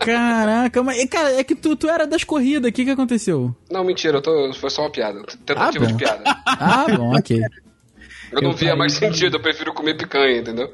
[0.00, 3.54] Caraca, mas, cara, é que tu, tu era das corridas, o que que aconteceu?
[3.70, 5.20] Não, mentira, eu tô, foi só uma piada.
[5.44, 5.96] Tentativa Ah, de bom.
[5.96, 6.22] piada.
[6.46, 7.40] Ah, bom, ok.
[8.32, 10.70] Eu não Eu via mais sentido, eu prefiro comer picanha, entendeu?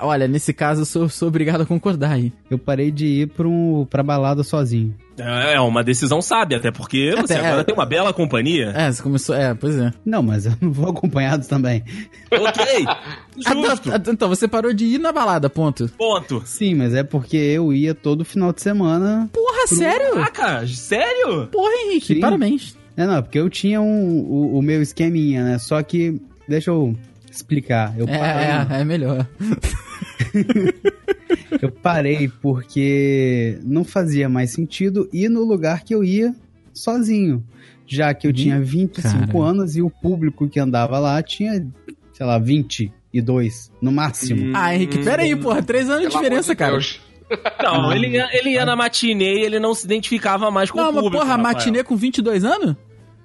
[0.00, 2.32] Olha, nesse caso eu sou, sou obrigado a concordar aí.
[2.50, 4.94] Eu parei de ir pra, um, pra balada sozinho.
[5.18, 7.64] É uma decisão sábia, até porque você Até, agora é.
[7.64, 8.72] tem uma bela companhia.
[8.74, 9.34] É, você começou.
[9.34, 9.92] É, pois é.
[10.02, 11.84] Não, mas eu não vou acompanhado também.
[12.32, 12.64] Ok,
[13.46, 13.90] Ah, justo.
[13.90, 15.90] tá, então, você parou de ir na balada, ponto.
[15.98, 16.42] Ponto.
[16.46, 19.28] Sim, mas é porque eu ia todo final de semana.
[19.30, 20.14] Porra, sério?
[20.14, 21.48] Caraca, sério?
[21.48, 22.20] Porra, Henrique, Sim.
[22.20, 22.76] parabéns.
[22.96, 25.58] É, não, porque eu tinha um, o, o meu esqueminha, né?
[25.58, 26.94] Só que, deixa eu
[27.30, 27.94] explicar.
[27.98, 29.26] Eu É, parei, é, é melhor.
[31.62, 36.34] eu parei porque não fazia mais sentido ir no lugar que eu ia
[36.72, 37.42] sozinho.
[37.86, 39.44] Já que eu tinha 25 Cara.
[39.44, 41.66] anos e o público que andava lá tinha,
[42.12, 44.52] sei lá, 22 no máximo.
[44.54, 46.72] Ah, Henrique, pera aí, porra, três anos de diferença, de cara.
[46.72, 47.00] Deus.
[47.62, 50.90] Não, ele ia, ele ia na matinê e ele não se identificava mais com Não,
[50.90, 51.22] o mas público.
[51.24, 51.54] porra, Rafael.
[51.54, 52.74] matinê com 22 anos?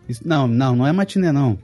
[0.08, 1.58] Isso- não, não, não é matiné, não.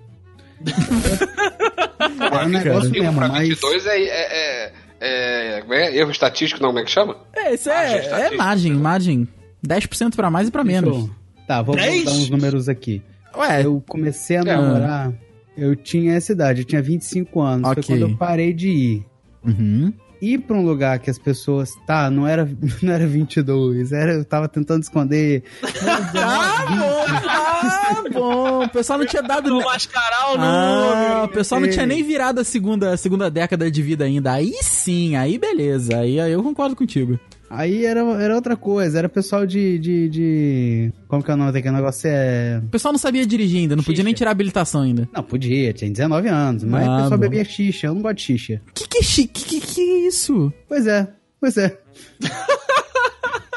[2.31, 3.47] É um negócio Cinco mesmo, pra mas...
[3.47, 5.97] 22 é, é, é, É, é?
[5.97, 7.17] Erro estatístico, não, como é que chama?
[7.35, 8.37] É, isso é, é estatística.
[8.37, 9.27] margem, margem.
[9.67, 10.97] 10% pra mais e pra menos.
[10.97, 11.09] Eu-
[11.47, 12.05] Tá, vou Dez?
[12.05, 13.01] botar uns números aqui.
[13.35, 15.11] Ué, Eu comecei a namorar,
[15.57, 17.69] eu tinha essa idade, eu tinha 25 anos.
[17.69, 17.83] Ok.
[17.83, 19.05] Foi quando eu parei de ir.
[19.45, 19.93] uhum.
[20.21, 21.71] Ir pra um lugar que as pessoas.
[21.87, 22.47] Tá, não era,
[22.81, 25.43] não era 22, era, eu tava tentando esconder.
[26.15, 28.63] Ah, ah, bom.
[28.65, 29.49] O pessoal não tinha dado.
[29.49, 31.25] Vou mascarar o Ah, nome.
[31.25, 34.31] o pessoal não tinha nem virado a segunda, a segunda década de vida ainda.
[34.33, 35.97] Aí sim, aí beleza.
[35.97, 37.19] Aí, aí eu concordo contigo.
[37.53, 40.93] Aí era, era outra coisa, era pessoal de, de, de.
[41.09, 42.09] Como que é o nome daquele negócio?
[42.09, 42.61] É.
[42.63, 45.09] O pessoal não sabia dirigir ainda, não podia nem tirar a habilitação ainda.
[45.13, 47.17] Não, podia, tinha 19 anos, mas Ah, o pessoal bom.
[47.17, 48.61] bebia xixa, eu não gosto de xixa.
[48.73, 50.53] Que que é que, que, que é isso?
[50.65, 51.09] Pois é,
[51.41, 51.77] pois é.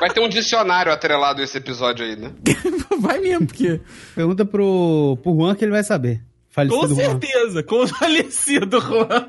[0.04, 2.30] Vai ter um dicionário atrelado a esse episódio aí, né?
[3.00, 3.80] Vai mesmo, porque.
[4.14, 6.18] Pergunta pro, pro Juan que ele vai saber.
[6.18, 6.96] Com Falecido Juan.
[6.96, 9.08] certeza, com o falecido Juan.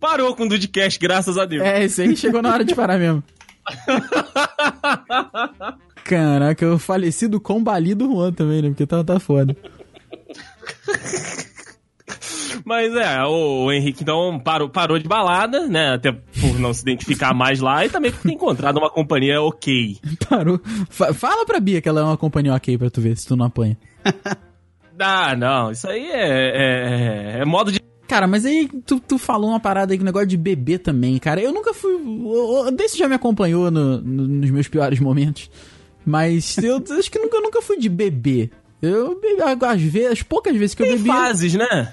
[0.00, 1.64] Parou com o Dudcast, graças a Deus.
[1.64, 3.22] É, isso aí chegou na hora de parar mesmo.
[6.02, 8.70] Caraca, o falecido combalido Juan também, né?
[8.70, 9.56] Porque tá, tá foda.
[12.66, 15.94] Mas é, o, Henrique então parou, parou de balada, né?
[15.94, 19.96] Até por não se identificar mais lá e também por ter encontrado uma companhia ok.
[20.28, 20.60] Parou.
[20.90, 23.36] Fa- fala pra Bia que ela é uma companhia ok pra tu ver, se tu
[23.36, 23.78] não apanha.
[24.98, 27.78] Ah, não, isso aí é, é, é modo de.
[28.08, 31.38] Cara, mas aí tu, tu falou uma parada aí, que negócio de bebê também, cara.
[31.38, 31.92] Eu nunca fui.
[31.96, 35.50] O Desse já me acompanhou no- no- nos meus piores momentos.
[36.02, 38.50] Mas eu acho que nunca, nunca fui de bebê.
[38.80, 41.08] Eu bebi, às vezes, as poucas vezes que eu Tem bebi.
[41.10, 41.92] fases, né?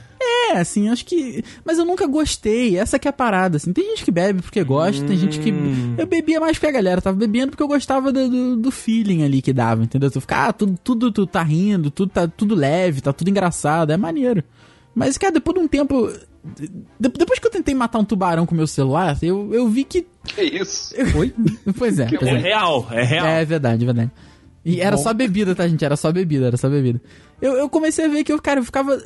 [0.51, 1.43] É, assim, acho que.
[1.63, 2.77] Mas eu nunca gostei.
[2.77, 3.71] Essa que é a parada, assim.
[3.73, 5.51] Tem gente que bebe porque gosta, tem gente que.
[5.51, 5.95] Hum.
[5.97, 9.23] Eu bebia mais porque a galera tava bebendo porque eu gostava do, do, do feeling
[9.23, 10.10] ali que dava, entendeu?
[10.12, 13.91] Tu fica, ah, tudo, tudo tu tá rindo, tudo tá tudo leve, tá tudo engraçado,
[13.91, 14.43] é maneiro.
[14.95, 16.12] Mas, cara, depois de um tempo.
[16.60, 20.06] de- depois que eu tentei matar um tubarão com meu celular, eu, eu vi que.
[20.23, 20.93] Que isso?
[21.17, 21.34] Oi?
[21.77, 22.38] Pois é, pois É é.
[22.38, 23.25] real, é real.
[23.25, 24.12] É verdade, é verdade.
[24.65, 25.84] E era só bebida, tá, gente?
[25.84, 27.01] Era só bebida, era só bebida.
[27.41, 28.97] Eu, eu comecei a ver que eu, cara, eu ficava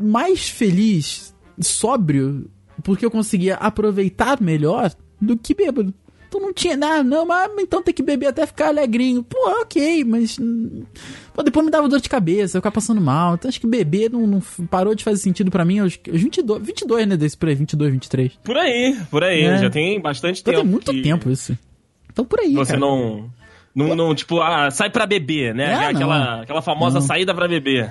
[0.00, 2.50] mais feliz, sóbrio,
[2.82, 5.92] porque eu conseguia aproveitar melhor do que bêbado.
[6.28, 9.22] Então não tinha nada, não, mas então tem que beber até ficar alegrinho.
[9.22, 10.38] Pô, ok, mas.
[10.38, 10.82] hum,
[11.32, 13.34] Pô, depois me dava dor de cabeça, eu ficava passando mal.
[13.34, 16.62] Então acho que beber não, não parou de fazer sentido pra mim aos, aos 22,
[16.62, 17.16] 22, né?
[17.16, 18.32] Desse por aí, 22, 23.
[18.44, 19.40] Por aí, por aí.
[19.42, 19.56] É.
[19.58, 20.62] Já tem bastante Então tempo.
[20.64, 21.56] tem muito que tempo isso.
[22.12, 22.80] Então por aí, Você cara.
[22.80, 23.30] não,
[23.74, 23.96] não.
[23.96, 25.72] Não, tipo, ah, sai pra beber, né?
[25.72, 26.42] Ah, aquela, não.
[26.42, 27.06] aquela famosa Não.
[27.06, 27.90] saída pra beber.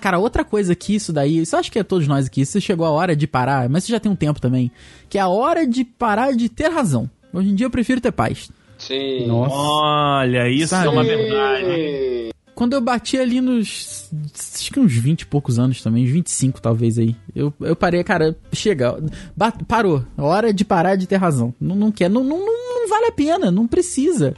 [0.00, 2.84] Cara, outra coisa que isso daí, isso acho que é todos nós aqui, isso chegou
[2.86, 4.70] a hora de parar, mas isso já tem um tempo também,
[5.08, 7.08] que é a hora de parar de ter razão.
[7.32, 8.50] Hoje em dia eu prefiro ter paz.
[8.78, 9.26] Sim.
[9.28, 9.54] Nossa.
[9.54, 10.86] Olha, isso Sabe?
[10.86, 12.30] é uma verdade.
[12.54, 14.10] Quando eu bati ali nos.
[14.54, 17.16] Acho que uns 20 e poucos anos também, uns 25 talvez aí.
[17.34, 18.98] Eu, eu parei, cara, chega.
[19.36, 20.04] ba- parou.
[20.18, 21.54] Hora de parar de ter razão.
[21.60, 24.34] Não, não quer, não, não, não, não vale a pena, não precisa.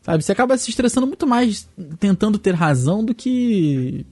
[0.00, 0.22] Sabe?
[0.24, 1.68] Você acaba se estressando muito mais
[2.00, 4.06] tentando ter razão do que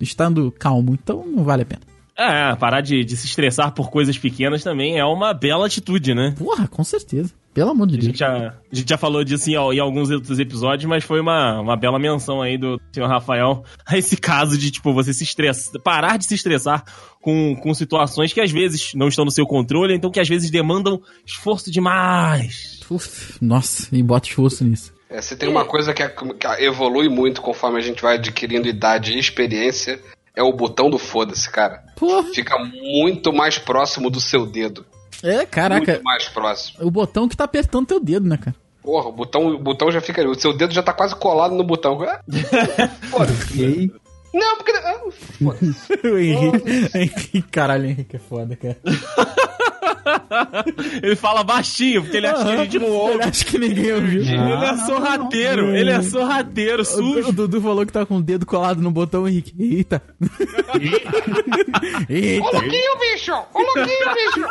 [0.00, 0.94] estando calmo.
[0.94, 1.82] Então não vale a pena.
[2.16, 6.34] É, parar de, de se estressar por coisas pequenas também é uma bela atitude, né?
[6.36, 7.32] Porra, com certeza.
[7.54, 8.18] Pelo amor de A gente Deus.
[8.18, 11.76] já, a gente já falou disso em, em alguns outros episódios, mas foi uma, uma
[11.76, 16.16] bela menção aí do senhor Rafael a esse caso de, tipo, você se estressar, parar
[16.18, 16.82] de se estressar
[17.20, 20.50] com, com situações que às vezes não estão no seu controle, então que às vezes
[20.50, 22.80] demandam esforço demais.
[22.90, 24.92] Uf, nossa, e bota esforço nisso.
[25.10, 28.68] É, se tem uma coisa que, é- que evolui muito conforme a gente vai adquirindo
[28.68, 29.98] idade e experiência,
[30.36, 31.82] é o botão do foda-se, cara.
[31.96, 32.28] Porra.
[32.34, 34.84] Fica muito mais próximo do seu dedo.
[35.22, 35.92] É, caraca.
[35.92, 36.78] Muito mais próximo.
[36.86, 38.54] O botão que tá apertando teu dedo, né, cara?
[38.82, 40.30] Porra, o botão, o botão já fica ali.
[40.30, 42.00] O seu dedo já tá quase colado no botão.
[42.02, 42.20] Ah,
[43.10, 43.92] Foda-se.
[44.32, 44.72] Não, porque.
[44.72, 45.00] ah,
[45.42, 45.92] foda-se.
[46.06, 47.42] o Henrique, Henrique.
[47.42, 48.76] Caralho, o Henrique é foda, cara.
[51.02, 53.14] Ele fala baixinho, porque ele acha que a gente não ouve.
[53.14, 54.22] Ele acha que ninguém ouviu.
[54.22, 57.28] Ele é sorrateiro, ele é sorrateiro, sujo.
[57.28, 59.54] o Dudu falou que tá com o dedo colado no botão, Henrique.
[59.58, 60.02] Eita.
[60.20, 62.44] Ô, Eita.
[62.44, 63.32] louquinho, bicho!
[63.54, 64.46] Ô, louquinho, bicho!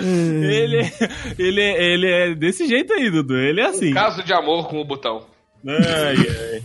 [0.00, 0.92] Ele,
[1.38, 3.36] ele, ele é desse jeito aí, Dudu.
[3.36, 3.92] Ele é assim.
[3.92, 5.24] Caso de amor com o botão.
[5.66, 6.62] Ai, ai.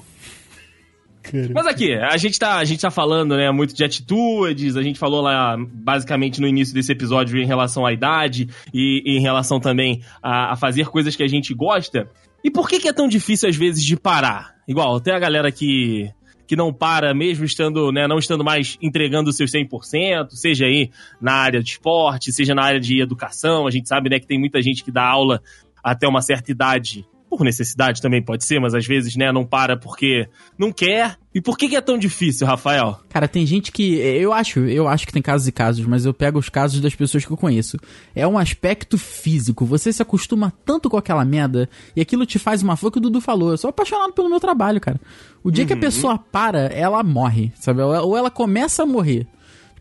[1.53, 4.99] Mas aqui, a gente, tá, a gente tá falando, né, muito de atitudes, a gente
[4.99, 9.59] falou lá, basicamente, no início desse episódio em relação à idade e, e em relação
[9.59, 12.09] também a, a fazer coisas que a gente gosta.
[12.43, 14.55] E por que, que é tão difícil, às vezes, de parar?
[14.67, 16.11] Igual, tem a galera que,
[16.45, 20.91] que não para, mesmo estando, né, não estando mais entregando os seus 100%, seja aí
[21.21, 23.65] na área de esporte, seja na área de educação.
[23.65, 25.41] A gente sabe, né, que tem muita gente que dá aula
[25.83, 27.05] até uma certa idade
[27.37, 31.17] por necessidade também pode ser, mas às vezes, né, não para porque não quer.
[31.33, 32.99] E por que, que é tão difícil, Rafael?
[33.09, 33.95] Cara, tem gente que.
[33.95, 36.93] Eu acho, eu acho que tem casos e casos, mas eu pego os casos das
[36.93, 37.77] pessoas que eu conheço.
[38.15, 39.65] É um aspecto físico.
[39.65, 42.77] Você se acostuma tanto com aquela merda e aquilo te faz uma.
[42.77, 43.51] Foi o que o Dudu falou.
[43.51, 44.99] Eu sou apaixonado pelo meu trabalho, cara.
[45.43, 47.81] O dia que a pessoa para, ela morre, sabe?
[47.81, 49.27] Ou ela começa a morrer.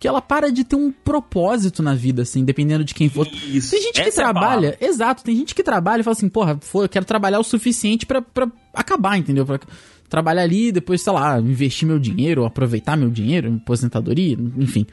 [0.03, 3.25] Porque ela para de ter um propósito na vida, assim, dependendo de quem for.
[3.25, 3.71] Isso.
[3.71, 6.59] Tem gente que Essa é trabalha, exato, tem gente que trabalha e fala assim, porra,
[6.61, 9.47] foi, eu quero trabalhar o suficiente pra, pra acabar, entendeu?
[9.47, 9.61] Pra
[10.09, 14.88] trabalhar ali, depois, sei lá, investir meu dinheiro, aproveitar meu dinheiro, aposentadoria, enfim.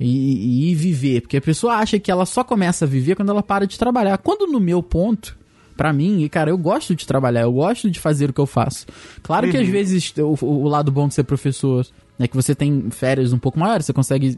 [0.00, 1.20] E, e viver.
[1.20, 4.18] Porque a pessoa acha que ela só começa a viver quando ela para de trabalhar.
[4.18, 5.38] Quando no meu ponto,
[5.76, 8.46] pra mim, e cara, eu gosto de trabalhar, eu gosto de fazer o que eu
[8.46, 8.86] faço.
[9.22, 11.86] Claro que às vezes o, o lado bom de ser professor
[12.24, 14.36] é que você tem férias um pouco maiores, você consegue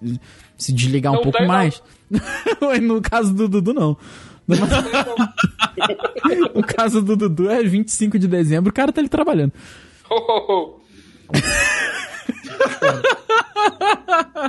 [0.56, 1.48] se desligar um Não pouco não.
[1.48, 1.82] mais.
[2.82, 3.96] no caso do Dudu, não.
[6.54, 9.52] no caso do Dudu é 25 de dezembro, o cara tá ali trabalhando.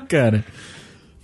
[0.09, 0.43] Cara.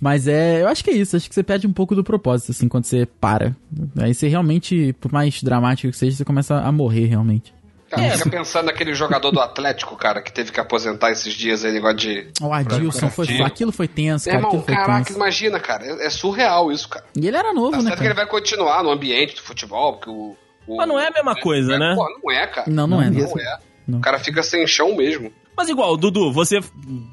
[0.00, 2.52] Mas é, eu acho que é isso, acho que você perde um pouco do propósito,
[2.52, 3.56] assim, quando você para.
[3.98, 7.52] Aí você realmente, por mais dramático que seja, você começa a morrer realmente.
[7.90, 8.10] Cara, É.
[8.18, 11.96] fica pensando naquele jogador do Atlético, cara, que teve que aposentar esses dias aí, negócio
[11.96, 12.28] de.
[12.42, 13.26] O Adilson foi.
[13.42, 14.36] Aquilo foi tenso, cara.
[14.38, 15.16] irmão, caraca, tenso.
[15.18, 15.84] imagina, cara.
[15.86, 17.06] É, é surreal isso, cara.
[17.16, 18.26] E ele era novo, Tá né, certo que ele cara?
[18.26, 20.36] vai continuar no ambiente do futebol, porque o.
[20.66, 21.94] o- Mas não é a mesma coisa, é, né?
[21.96, 22.70] Pô, não é, cara.
[22.70, 23.08] Não, não, é.
[23.10, 23.20] Não.
[23.20, 23.58] Não é.
[23.86, 23.98] Não.
[23.98, 25.32] O cara fica sem chão mesmo.
[25.56, 26.60] Mas igual, Dudu, você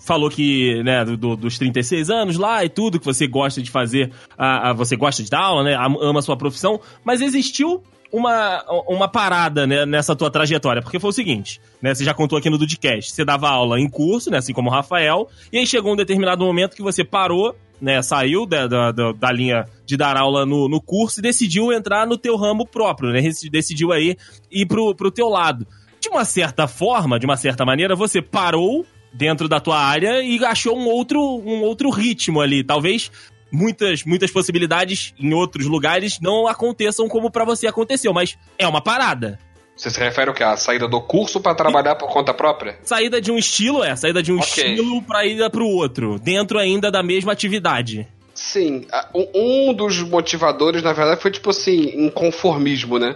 [0.05, 3.71] falou que, né, do- do- dos 36 anos lá e tudo, que você gosta de
[3.71, 7.21] fazer, a, a- você gosta de dar aula, né, am- ama a sua profissão, mas
[7.21, 12.13] existiu uma, uma parada né, nessa tua trajetória, porque foi o seguinte, né, você já
[12.13, 15.57] contou aqui no Dudcast, você dava aula em curso, né, assim como o Rafael, e
[15.57, 19.97] aí chegou um determinado momento que você parou, né, saiu da, da, da- linha de
[19.97, 24.15] dar aula no, no curso e decidiu entrar no teu ramo próprio, né, decidiu aí
[24.51, 25.67] ir pro, pro teu lado.
[25.99, 30.43] De uma certa forma, de uma certa maneira, você parou dentro da tua área e
[30.45, 32.63] achou um outro, um outro ritmo ali.
[32.63, 33.09] Talvez
[33.51, 38.81] muitas, muitas possibilidades em outros lugares não aconteçam como pra você aconteceu, mas é uma
[38.81, 39.39] parada.
[39.75, 40.43] Você se refere ao quê?
[40.43, 42.79] A saída do curso pra trabalhar por conta própria?
[42.84, 44.47] Saída de um estilo é, saída de um Ok.
[44.47, 48.08] estilo pra ir pro outro, dentro ainda da mesma atividade.
[48.34, 48.86] Sim.
[49.34, 53.15] um- dos motivadores, na verdade, foi tipo assim, inconformismo, né?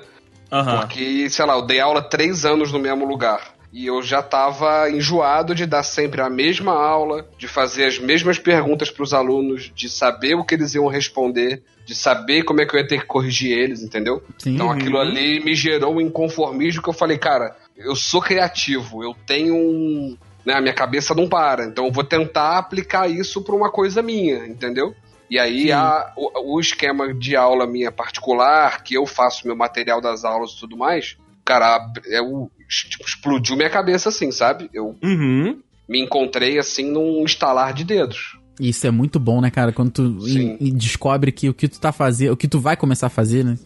[0.52, 0.80] Aham.
[0.80, 3.54] Porque, sei lá, eu dei aula três anos no mesmo lugar.
[3.72, 8.40] E eu já tava enjoado de dar sempre a mesma aula, de fazer as mesmas
[8.40, 12.76] perguntas pros alunos, de saber o que eles iam responder, de saber como é que
[12.76, 14.24] eu ia ter que corrigir eles, entendeu?
[14.40, 14.56] Sim.
[14.56, 19.16] Então aquilo ali me gerou um inconformismo que eu falei, cara, eu sou criativo, eu
[19.26, 20.18] tenho um.
[20.46, 24.02] Né, a minha cabeça não para, então eu vou tentar aplicar isso pra uma coisa
[24.02, 24.96] minha, entendeu?
[25.30, 30.02] E aí a, o, o esquema de aula minha particular, que eu faço meu material
[30.02, 34.70] das aulas e tudo mais, cara, é o, tipo, explodiu minha cabeça assim, sabe?
[34.74, 35.60] Eu Uhum.
[35.88, 38.38] me encontrei assim num estalar de dedos.
[38.60, 39.72] Isso é muito bom, né, cara?
[39.72, 42.76] Quando tu e- e descobre que o que tu tá fazendo, o que tu vai
[42.76, 43.58] começar a fazer, né?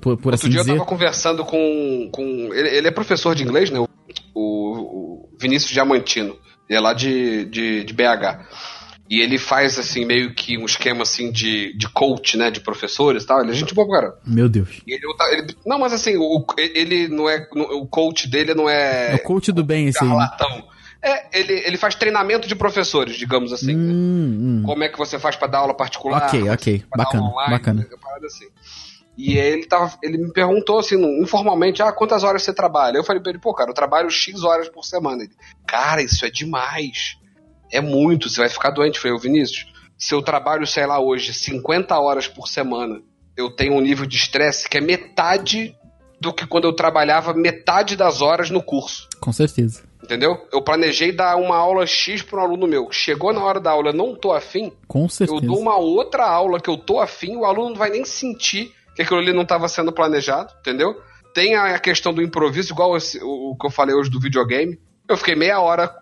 [0.00, 0.72] Por, por Outro assim dia dizer.
[0.72, 2.08] eu tava conversando com.
[2.12, 3.80] com ele, ele é professor de inglês, né?
[3.80, 3.88] O,
[4.34, 6.36] o Vinícius Diamantino.
[6.68, 8.46] Ele é lá de, de, de BH.
[9.08, 12.50] E ele faz, assim, meio que um esquema, assim, de, de coach, né?
[12.50, 13.42] De professores e tal.
[13.42, 14.18] Ele é gente boa, cara.
[14.26, 14.80] Meu Deus.
[14.86, 17.46] Ele, ele- não, mas assim, o, ele não é.
[17.54, 19.14] O coach dele não É é.
[19.16, 20.08] o coach do bem esse aí.
[20.08, 20.14] né?
[20.14, 20.64] charlatão.
[21.02, 23.74] É, ele, ele faz treinamento de professores, digamos assim.
[23.76, 23.92] né?
[23.92, 24.62] Hum, hum.
[24.64, 26.26] Como é que você faz pra dar aula particular?
[26.26, 26.82] Ok, é ok.
[26.96, 27.86] Bacana, aula bacana.
[28.02, 28.46] parada assim.
[29.16, 32.96] E aí ele, tava, ele me perguntou assim, informalmente, ah, quantas horas você trabalha?
[32.96, 35.22] Eu falei pra ele, pô, cara, eu trabalho X horas por semana.
[35.22, 35.32] Ele,
[35.66, 37.18] cara, isso é demais.
[37.72, 38.96] É muito, você vai ficar doente.
[38.96, 39.66] Eu falei, ô Vinícius,
[39.98, 43.00] se eu trabalho, sei lá, hoje, 50 horas por semana,
[43.36, 45.74] eu tenho um nível de estresse que é metade
[46.20, 49.08] do que quando eu trabalhava metade das horas no curso.
[49.20, 49.82] Com certeza.
[50.02, 50.46] Entendeu?
[50.52, 52.88] Eu planejei dar uma aula X para um aluno meu.
[52.92, 55.40] Chegou na hora da aula, eu não tô afim, Com eu certeza.
[55.40, 59.02] dou uma outra aula que eu tô afim, o aluno não vai nem sentir que
[59.02, 60.94] aquilo ali não estava sendo planejado, entendeu?
[61.34, 64.78] Tem a questão do improviso, igual esse- o, o que eu falei hoje do videogame.
[65.08, 65.92] Eu fiquei meia hora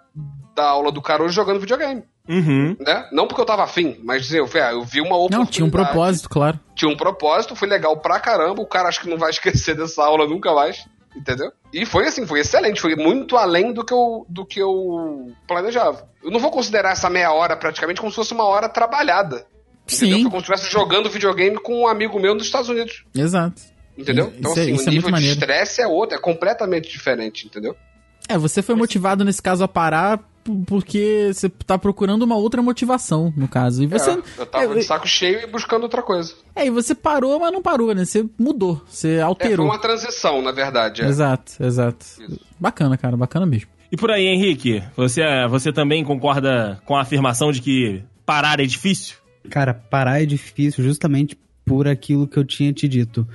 [0.55, 2.77] da aula do cara hoje jogando videogame, Uhum.
[2.79, 3.09] né?
[3.13, 5.45] Não porque eu tava afim, mas assim, eu, falei, ah, eu vi uma oportunidade.
[5.45, 6.61] Não, tinha um propósito, claro.
[6.75, 8.61] Tinha um propósito, foi legal pra caramba.
[8.63, 10.87] O cara acho que não vai esquecer dessa aula nunca mais.
[11.15, 11.53] Entendeu?
[11.75, 16.09] E foi assim, foi excelente, foi muito além do que eu, do que eu planejava.
[16.23, 19.45] Eu não vou considerar essa meia hora praticamente como se fosse uma hora trabalhada.
[19.87, 20.17] Entendeu?
[20.17, 23.05] Sim, Foi como se estivesse jogando videogame com um amigo meu nos Estados Unidos.
[23.15, 23.61] exato.
[23.99, 24.29] Entendeu?
[24.29, 25.35] Isso então, é- assim, isso o é nível de maneiro.
[25.39, 27.77] estresse é outro, é completamente diferente, entendeu?
[28.33, 30.21] É, você foi motivado nesse caso a parar
[30.67, 33.85] porque você tá procurando uma outra motivação, no caso.
[33.85, 34.11] E você.
[34.11, 36.35] É, eu tava é, de saco cheio e buscando outra coisa.
[36.57, 38.05] é, e você parou, mas não parou, né?
[38.05, 39.67] Você mudou, você É, foi alterou.
[39.67, 41.03] uma transição, na verdade.
[41.03, 41.07] é.
[41.07, 42.05] Exato, exato.
[42.19, 42.41] Isso.
[42.59, 43.69] Bacana, cara, bacana mesmo.
[43.91, 48.65] E por aí, Henrique, você, você também concorda com a afirmação de que parar é
[48.67, 49.17] difícil?
[49.51, 53.29] Cara, parar é difícil justamente por aquilo que eu tinha te dito.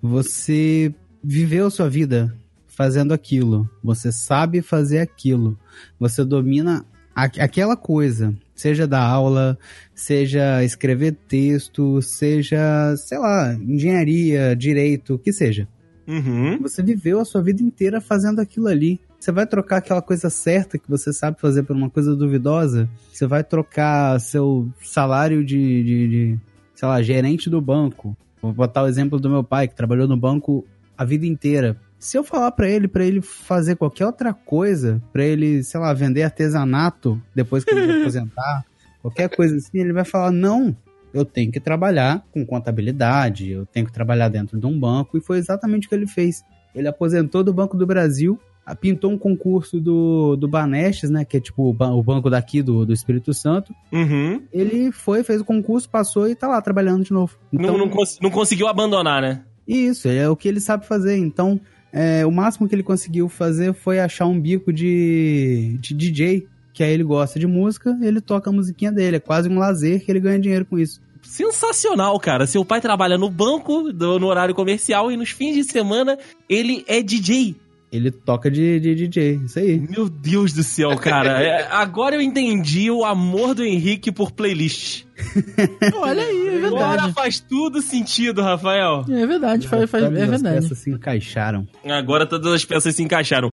[0.00, 2.34] Você viveu a sua vida
[2.74, 3.68] fazendo aquilo.
[3.82, 5.58] Você sabe fazer aquilo.
[5.98, 8.34] Você domina aquela coisa.
[8.54, 9.58] Seja dar aula,
[9.94, 15.68] seja escrever texto, seja, sei lá, engenharia, direito, o que seja.
[16.06, 16.60] Uhum.
[16.60, 19.00] Você viveu a sua vida inteira fazendo aquilo ali.
[19.18, 22.88] Você vai trocar aquela coisa certa que você sabe fazer por uma coisa duvidosa?
[23.10, 26.38] Você vai trocar seu salário de, de, de,
[26.74, 28.16] sei lá, gerente do banco.
[28.42, 30.66] Vou botar o exemplo do meu pai, que trabalhou no banco
[30.96, 31.76] a vida inteira.
[32.04, 35.92] Se eu falar pra ele, pra ele fazer qualquer outra coisa, pra ele, sei lá,
[35.94, 38.64] vender artesanato depois que ele se aposentar,
[39.00, 40.76] qualquer coisa assim, ele vai falar: não,
[41.14, 45.20] eu tenho que trabalhar com contabilidade, eu tenho que trabalhar dentro de um banco, e
[45.22, 46.44] foi exatamente o que ele fez.
[46.74, 48.38] Ele aposentou do Banco do Brasil,
[48.80, 52.92] pintou um concurso do, do Banestes, né, que é tipo o banco daqui do, do
[52.92, 53.74] Espírito Santo.
[53.90, 54.42] Uhum.
[54.52, 57.38] Ele foi, fez o concurso, passou e tá lá trabalhando de novo.
[57.50, 59.42] Então, não, não, cons- não conseguiu abandonar, né?
[59.66, 61.16] isso, é o que ele sabe fazer.
[61.16, 61.58] Então,
[61.96, 66.82] é, o máximo que ele conseguiu fazer foi achar um bico de, de DJ, que
[66.82, 69.18] aí ele gosta de música, ele toca a musiquinha dele.
[69.18, 71.00] É quase um lazer que ele ganha dinheiro com isso.
[71.22, 72.48] Sensacional, cara.
[72.48, 76.18] Seu pai trabalha no banco, no horário comercial, e nos fins de semana
[76.48, 77.54] ele é DJ.
[77.94, 79.78] Ele toca de, de DJ, isso aí.
[79.78, 81.34] Meu Deus do céu, cara.
[81.44, 85.04] É, agora eu entendi o amor do Henrique por playlist.
[85.94, 87.12] Olha aí, é Agora verdade.
[87.12, 89.04] faz tudo sentido, Rafael.
[89.08, 90.60] É verdade, faz, faz, é Todas as verdade.
[90.62, 91.68] peças se encaixaram.
[91.88, 93.48] Agora todas as peças se encaixaram.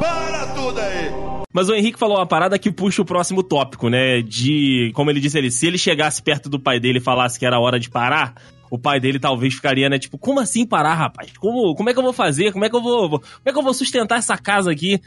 [0.00, 1.10] Para tudo aí!
[1.52, 4.22] Mas o Henrique falou uma parada que puxa o próximo tópico, né?
[4.22, 7.46] De, como ele disse ali, se ele chegasse perto do pai dele e falasse que
[7.46, 8.34] era hora de parar,
[8.70, 9.98] o pai dele talvez ficaria, né?
[9.98, 11.32] Tipo, como assim parar, rapaz?
[11.38, 12.52] Como, como é que eu vou fazer?
[12.52, 15.00] Como é que eu vou, vou- como é que eu vou sustentar essa casa aqui?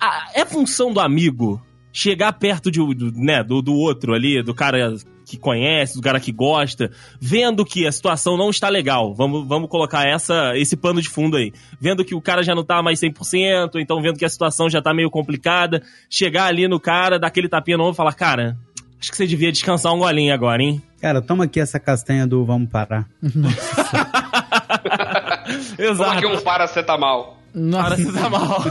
[0.00, 1.60] Ah, é função do amigo
[1.92, 4.96] chegar perto de, do, né, do, do outro ali, do cara
[5.26, 6.90] que conhece, do cara que gosta,
[7.20, 9.14] vendo que a situação não está legal.
[9.14, 11.52] Vamos, vamos colocar essa, esse pano de fundo aí.
[11.80, 14.82] Vendo que o cara já não tá mais 100%, então vendo que a situação já
[14.82, 18.58] tá meio complicada, chegar ali no cara, dar aquele tapinha no ombro e falar, cara,
[19.02, 20.80] acho que você devia descansar um golinho agora, hein?
[21.00, 23.08] Cara, toma aqui essa castanha do Vamos Parar.
[25.76, 26.10] Toma Exato.
[26.18, 27.36] aqui um paracetamol.
[27.52, 27.88] Nossa.
[27.88, 28.64] Para se dar mal.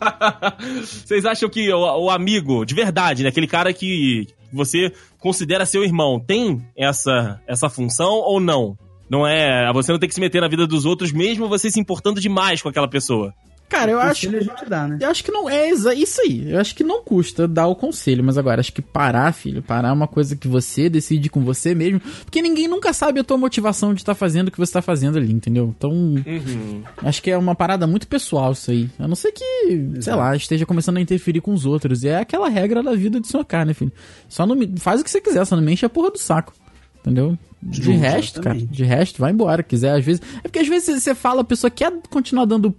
[0.80, 3.28] Vocês acham que o, o amigo, de verdade, né?
[3.28, 8.78] Aquele cara que você considera seu irmão, tem essa, essa função ou não?
[9.10, 9.70] Não é.
[9.72, 12.62] Você não tem que se meter na vida dos outros, mesmo você se importando demais
[12.62, 13.34] com aquela pessoa.
[13.72, 14.28] Cara, eu acho.
[14.28, 14.98] A gente dá, né?
[15.00, 16.52] Eu acho que não é isso aí.
[16.52, 19.88] Eu acho que não custa dar o conselho, mas agora acho que parar, filho, parar
[19.88, 23.38] é uma coisa que você decide com você mesmo, porque ninguém nunca sabe a tua
[23.38, 25.74] motivação de estar fazendo o que você tá fazendo ali, entendeu?
[25.74, 26.14] Então,
[26.98, 28.90] acho que é uma parada muito pessoal isso aí.
[28.98, 32.02] A não ser que, sei lá, esteja começando a interferir com os outros.
[32.02, 33.92] E é aquela regra da vida de sua cara, né, filho?
[34.28, 34.70] Só não me...
[34.78, 36.52] faz o que você quiser, só não me enche a porra do saco.
[37.00, 37.36] Entendeu?
[37.60, 38.76] De Justo, resto, cara, exatamente.
[38.76, 39.62] de resto, vai embora.
[39.62, 40.22] Quiser, às vezes.
[40.38, 42.74] É porque às vezes você fala, a pessoa quer continuar dando,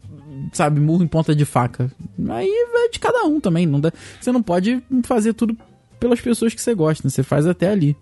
[0.51, 1.91] sabe, murro em ponta de faca.
[2.29, 3.65] Aí é de cada um também.
[3.65, 5.55] Não dá, você não pode fazer tudo
[5.99, 7.09] pelas pessoas que você gosta, né?
[7.09, 7.95] Você faz até ali.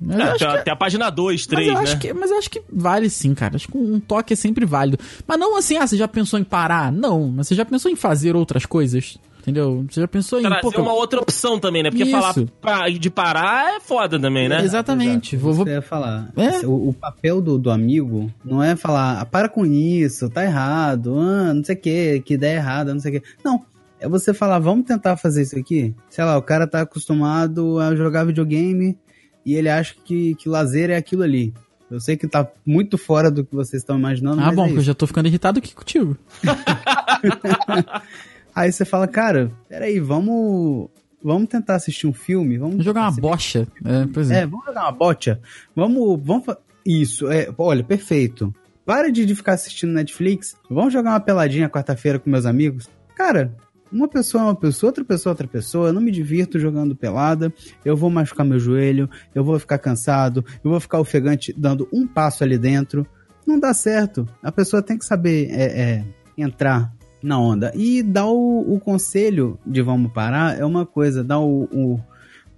[0.00, 1.80] Mas É, até, que- até a página 2, mas 3, eu, né?
[1.80, 3.56] acho que, mas eu acho que vale sim, cara.
[3.56, 4.98] Acho que um toque é sempre válido.
[5.26, 6.90] Mas não assim, ah, você já pensou em parar?
[6.90, 9.18] Não, mas você já pensou em fazer outras coisas?
[9.40, 9.86] Entendeu?
[9.90, 10.42] Você já pensou em.
[10.42, 11.90] Trazer uma outra opção também, né?
[11.90, 12.12] Porque Isso.
[12.12, 14.62] falar pa- de parar é foda também, né?
[14.62, 15.34] Exatamente.
[15.34, 15.42] Exato.
[15.44, 16.30] Vou, vou- eu ia falar.
[16.36, 16.66] É?
[16.66, 21.18] O, o papel do, do amigo não é falar, ah, para com isso, tá errado,
[21.18, 23.26] ah, não sei o que, que ideia errada, não sei o que.
[23.44, 23.64] Não.
[23.98, 25.94] É você falar, vamos tentar fazer isso aqui?
[26.08, 28.96] Sei lá, o cara tá acostumado a jogar videogame
[29.44, 31.52] e ele acha que, que lazer é aquilo ali.
[31.90, 34.66] Eu sei que tá muito fora do que vocês estão imaginando, Ah, mas bom, é
[34.68, 36.16] porque eu já tô ficando irritado aqui contigo.
[38.54, 40.88] Aí você fala, cara, peraí, vamos,
[41.22, 42.58] vamos tentar assistir um filme?
[42.58, 43.66] Vamos jogar uma bocha.
[43.84, 44.40] É, pois é.
[44.40, 45.40] É, vamos jogar uma bocha?
[45.74, 46.46] Vamos, vamos
[46.84, 48.54] Isso, é, olha, perfeito.
[48.84, 50.56] Para de, de ficar assistindo Netflix.
[50.68, 52.88] Vamos jogar uma peladinha quarta-feira com meus amigos.
[53.14, 53.54] Cara,
[53.92, 55.88] uma pessoa é uma pessoa, outra pessoa é outra pessoa.
[55.88, 57.52] Eu não me divirto jogando pelada.
[57.84, 62.06] Eu vou machucar meu joelho, eu vou ficar cansado, eu vou ficar ofegante dando um
[62.06, 63.06] passo ali dentro.
[63.46, 64.28] Não dá certo.
[64.42, 66.04] A pessoa tem que saber é, é,
[66.36, 66.92] entrar
[67.22, 67.72] na onda.
[67.74, 72.00] E dar o, o conselho de vamos parar é uma coisa, dar o, o-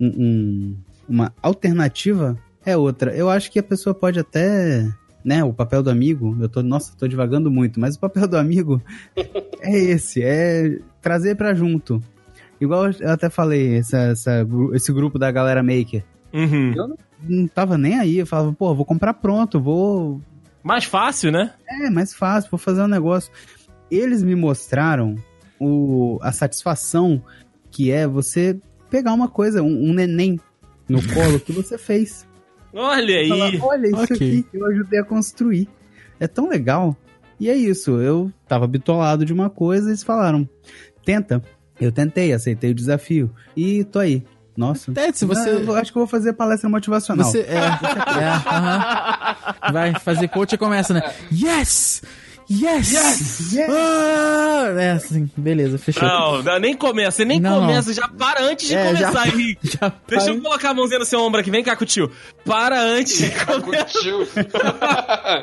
[0.01, 0.77] um- um-
[1.09, 3.15] uma alternativa é outra.
[3.15, 4.89] Eu acho que a pessoa pode até
[5.25, 8.37] né, o papel do amigo, eu tô, nossa, tô divagando muito, mas o papel do
[8.37, 8.83] amigo
[9.61, 12.03] é esse, é trazer pra junto.
[12.61, 16.05] Igual eu até falei, essa, essa, esse grupo da galera maker.
[16.33, 16.73] Uhum.
[16.75, 16.97] Eu não,
[17.29, 20.21] não tava nem aí, eu falava, pô, vou comprar pronto, vou.
[20.63, 21.53] Mais fácil, né?
[21.69, 23.33] É, mais fácil, vou fazer um negócio.
[23.95, 25.17] Eles me mostraram
[25.61, 27.23] o, a satisfação
[27.71, 28.59] que é você
[28.91, 30.39] pegar uma coisa, um, um neném
[30.89, 32.27] no colo que você fez.
[32.75, 33.29] Olha aí.
[33.29, 34.17] Falar, Olha isso Ok.
[34.17, 35.69] aqui que eu ajudei a construir.
[36.19, 36.97] É tão legal.
[37.39, 40.49] E é isso, eu tava bitolado de uma coisa e eles falaram,
[41.05, 41.43] tenta.
[41.81, 43.31] Eu tentei, aceitei o desafio.
[43.57, 44.23] E tô aí.
[44.57, 44.93] Nossa.
[44.97, 47.25] É, se você- Eu acho que eu vou fazer palestra motivacional.
[47.27, 49.37] Você é, é aham.
[49.73, 51.03] Vai fazer coach e começa, né?
[51.33, 52.03] Yes!
[52.53, 52.93] Yes!
[52.93, 53.53] Yes!
[53.55, 53.71] Yes!
[53.71, 54.75] Ah!
[54.79, 56.03] É assim, beleza, fechou.
[56.07, 59.29] Não, não, nem começa, você nem Não, começa, já para antes de É, já- começar,
[59.33, 59.67] Henrique.
[59.69, 62.11] Já Deixa para- eu colocar a mãozinha no seu ombro aqui, vem cá, Cutil.
[62.45, 65.43] Para antes de começar.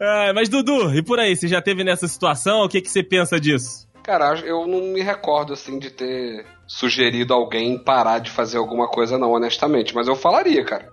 [0.00, 2.62] Ah, mas Dudu, e por aí, você já teve nessa situação?
[2.62, 3.88] O que, que você pensa disso?
[4.02, 9.16] Cara, eu não me recordo assim de ter sugerido alguém parar de fazer alguma coisa,
[9.18, 9.94] não, honestamente.
[9.94, 10.88] Mas eu falaria, cara.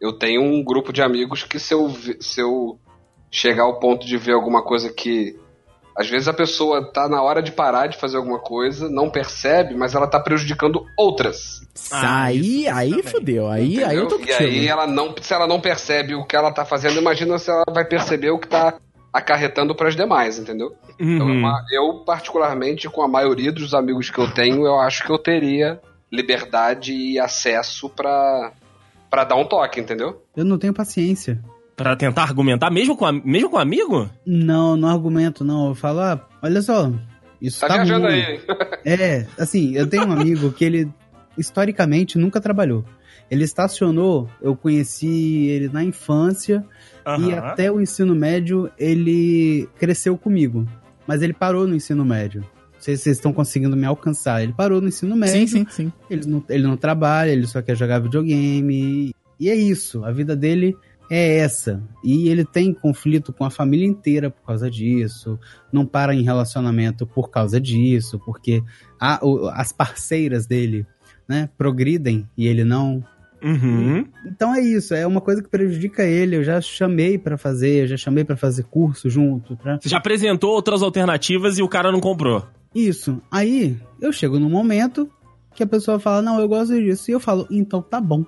[0.00, 2.78] Eu tenho um grupo de amigos que se eu, se eu
[3.32, 5.34] chegar ao ponto de ver alguma coisa que.
[5.94, 9.74] Às vezes a pessoa tá na hora de parar de fazer alguma coisa, não percebe,
[9.74, 11.60] mas ela tá prejudicando outras.
[11.90, 13.02] Ah, aí, aí também.
[13.12, 13.48] fudeu.
[13.48, 14.18] Aí, aí eu tô?
[14.18, 17.50] E aí ela não, se ela não percebe o que ela tá fazendo, imagina se
[17.50, 18.78] ela vai perceber o que tá
[19.12, 20.74] acarretando pras demais, entendeu?
[20.98, 21.40] Então, Uhum.
[21.40, 25.18] uma- eu, particularmente, com a maioria dos amigos que eu tenho, eu acho que eu
[25.18, 25.78] teria
[26.10, 28.52] liberdade e acesso pra,
[29.10, 30.22] pra dar um toque, entendeu?
[30.34, 31.38] Eu não tenho paciência.
[31.76, 34.08] Pra tentar argumentar, mesmo com, a- mesmo com amigo?
[34.26, 35.68] Não, não argumento, não.
[35.68, 36.92] Eu falo, ah, olha só,
[37.40, 38.14] isso Tá, tá, viajando ruim.
[38.14, 38.40] aí.
[38.84, 40.88] É, assim, eu tenho um amigo que ele,
[41.38, 42.84] historicamente, nunca trabalhou.
[43.30, 46.64] Ele estacionou, eu conheci ele na infância
[47.18, 47.38] e Aham.
[47.38, 50.66] até o ensino médio ele cresceu comigo.
[51.06, 52.42] Mas ele parou no ensino médio.
[52.42, 54.42] Não sei se vocês estão conseguindo me alcançar.
[54.42, 55.34] Ele parou no ensino médio.
[55.34, 55.92] Sim, sim, sim.
[56.10, 59.14] Ele não, ele não trabalha, ele só quer jogar videogame.
[59.40, 60.04] E é isso.
[60.04, 60.76] A vida dele
[61.14, 61.82] é essa.
[62.02, 65.38] E ele tem conflito com a família inteira por causa disso.
[65.72, 68.18] Não para em relacionamento por causa disso.
[68.24, 68.62] Porque
[68.98, 70.86] a- o- as parceiras dele,
[71.28, 73.04] né, progridem e ele não.
[73.42, 74.06] Uhum.
[74.26, 74.94] Então é isso.
[74.94, 76.36] É uma coisa que prejudica ele.
[76.36, 79.56] Eu já chamei pra fazer, eu já chamei pra fazer curso junto.
[79.56, 79.78] Pra...
[79.80, 82.46] Você já apresentou outras alternativas e o cara não comprou.
[82.74, 83.20] Isso.
[83.30, 85.10] Aí eu chego num momento
[85.54, 87.10] que a pessoa fala: Não, eu gosto disso.
[87.10, 88.24] E eu falo: Então tá bom.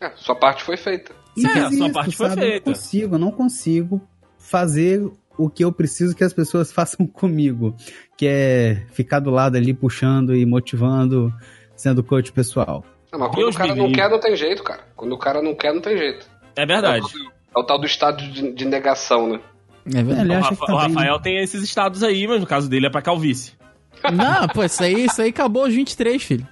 [0.00, 1.12] É, sua parte foi feita.
[1.36, 2.40] E É, a sua parte foi sabe?
[2.42, 2.56] feita.
[2.56, 4.00] Eu não consigo, eu não consigo
[4.38, 7.74] fazer o que eu preciso que as pessoas façam comigo,
[8.16, 11.32] que é ficar do lado ali puxando e motivando,
[11.74, 12.84] sendo coach pessoal.
[13.10, 14.80] Não, mas quando Deus o cara não quer, não tem jeito, cara.
[14.96, 16.26] Quando o cara não quer, não tem jeito.
[16.56, 17.06] É verdade.
[17.54, 19.40] É o tal do estado de, de negação, né?
[19.86, 20.20] É verdade.
[20.30, 21.20] Ele O, Rafa- tá o bem, Rafael né?
[21.22, 23.52] tem esses estados aí, mas no caso dele é pra calvície.
[24.12, 26.46] Não, pô, isso aí, isso aí acabou aos 23, filho.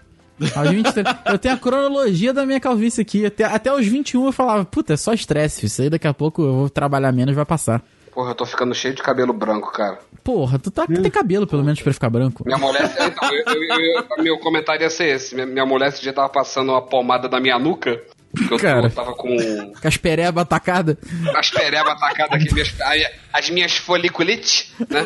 [0.54, 1.06] Aos 23.
[1.26, 3.26] Eu tenho a cronologia da minha calvície aqui.
[3.26, 5.66] Até, até os 21 eu falava, puta, é só estresse.
[5.66, 7.82] Isso aí daqui a pouco eu vou trabalhar menos e vai passar.
[8.12, 9.98] Porra, eu tô ficando cheio de cabelo branco, cara.
[10.24, 12.42] Porra, tu tá, tem cabelo pelo menos pra ficar branco.
[12.44, 12.90] Minha mulher.
[13.00, 15.34] Então, eu, eu- eu- meu comentário ia ser esse.
[15.34, 18.00] Minha, minha mulher esse dia tava passando uma pomada na minha nuca.
[18.36, 18.88] Que eu, Cara.
[18.90, 20.96] tava com Com as pereba atacadas.
[21.34, 22.74] as perebas atacadas aqui, minhas-
[23.32, 25.04] as minhas foliculites, né?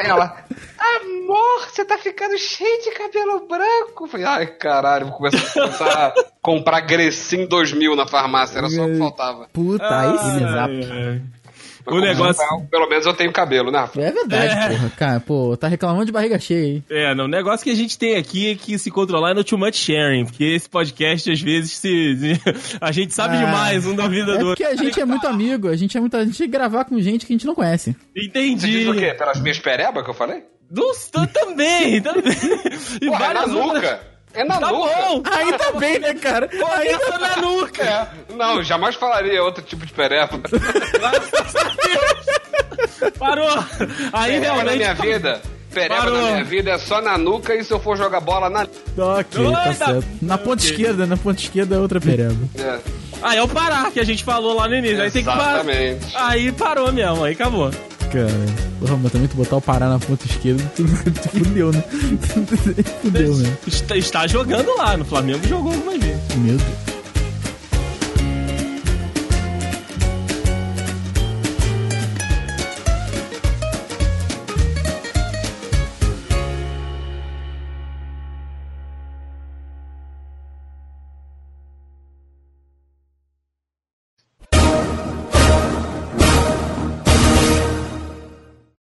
[0.00, 0.34] Aí ela,
[0.78, 4.04] amor, você tá ficando cheio de cabelo branco.
[4.04, 8.82] Eu falei, ai caralho, vou começar, começar a comprar Grecin 2000 na farmácia, era só
[8.82, 9.48] o que faltava.
[9.52, 11.30] Puta, aí sim.
[11.94, 14.00] O negócio- Pelo menos eu tenho cabelo, né, Rafa?
[14.00, 14.92] É verdade, porra.
[14.96, 16.82] Cara, pô, tá reclamando de barriga cheia aí.
[16.90, 19.44] É, não, o negócio que a gente tem aqui é que se controlar é no
[19.44, 22.16] too much sharing, porque esse podcast às vezes se,
[22.80, 24.80] a gente sabe Ah, demais um da vida É do porque outro.
[24.80, 26.16] a gente é muito amigo, a gente é muito.
[26.16, 27.96] A gente tem que gravar com gente que a gente não conhece.
[28.14, 28.66] Você Entendi.
[28.66, 29.14] diz o quê?
[29.14, 30.42] Pelas minhas perebas que eu falei?
[30.70, 30.92] Do,
[31.32, 32.32] também, também.
[33.02, 34.09] E Porra, é na várias outras- nuca.
[34.34, 34.94] É na Tá nuca.
[34.94, 35.22] bom.
[35.30, 36.48] Aí tá bem, né, cara?
[36.76, 37.82] Aí Essa na nuca.
[37.82, 38.06] É.
[38.34, 40.38] Não, jamais falaria outro tipo de pereba.
[43.18, 43.48] Parou.
[44.12, 44.76] Aí Pereba na realmente.
[44.76, 45.40] minha vida.
[45.72, 46.16] Pereba Parou.
[46.20, 48.62] na minha vida é só na nuca e se eu for jogar bola na.
[48.62, 49.74] Ok, tá Doida.
[49.74, 50.04] certo.
[50.22, 52.34] Na ponta esquerda, na ponta esquerda é outra pereba.
[52.58, 52.78] É,
[53.22, 55.02] Aí é o parar que a gente falou lá no início.
[55.02, 55.60] Aí tem que parar.
[55.64, 56.16] exatamente.
[56.16, 57.70] Aí parou mesmo, aí acabou.
[58.10, 58.26] Cara,
[58.80, 60.82] porra, mas também tu botar o Pará na ponta esquerda, tu,
[61.22, 61.84] tu fudeu, né?
[63.02, 63.56] fudeu, né?
[63.66, 66.36] Está, está jogando lá, no Flamengo jogou algumas vezes.
[66.36, 66.99] Meu Deus.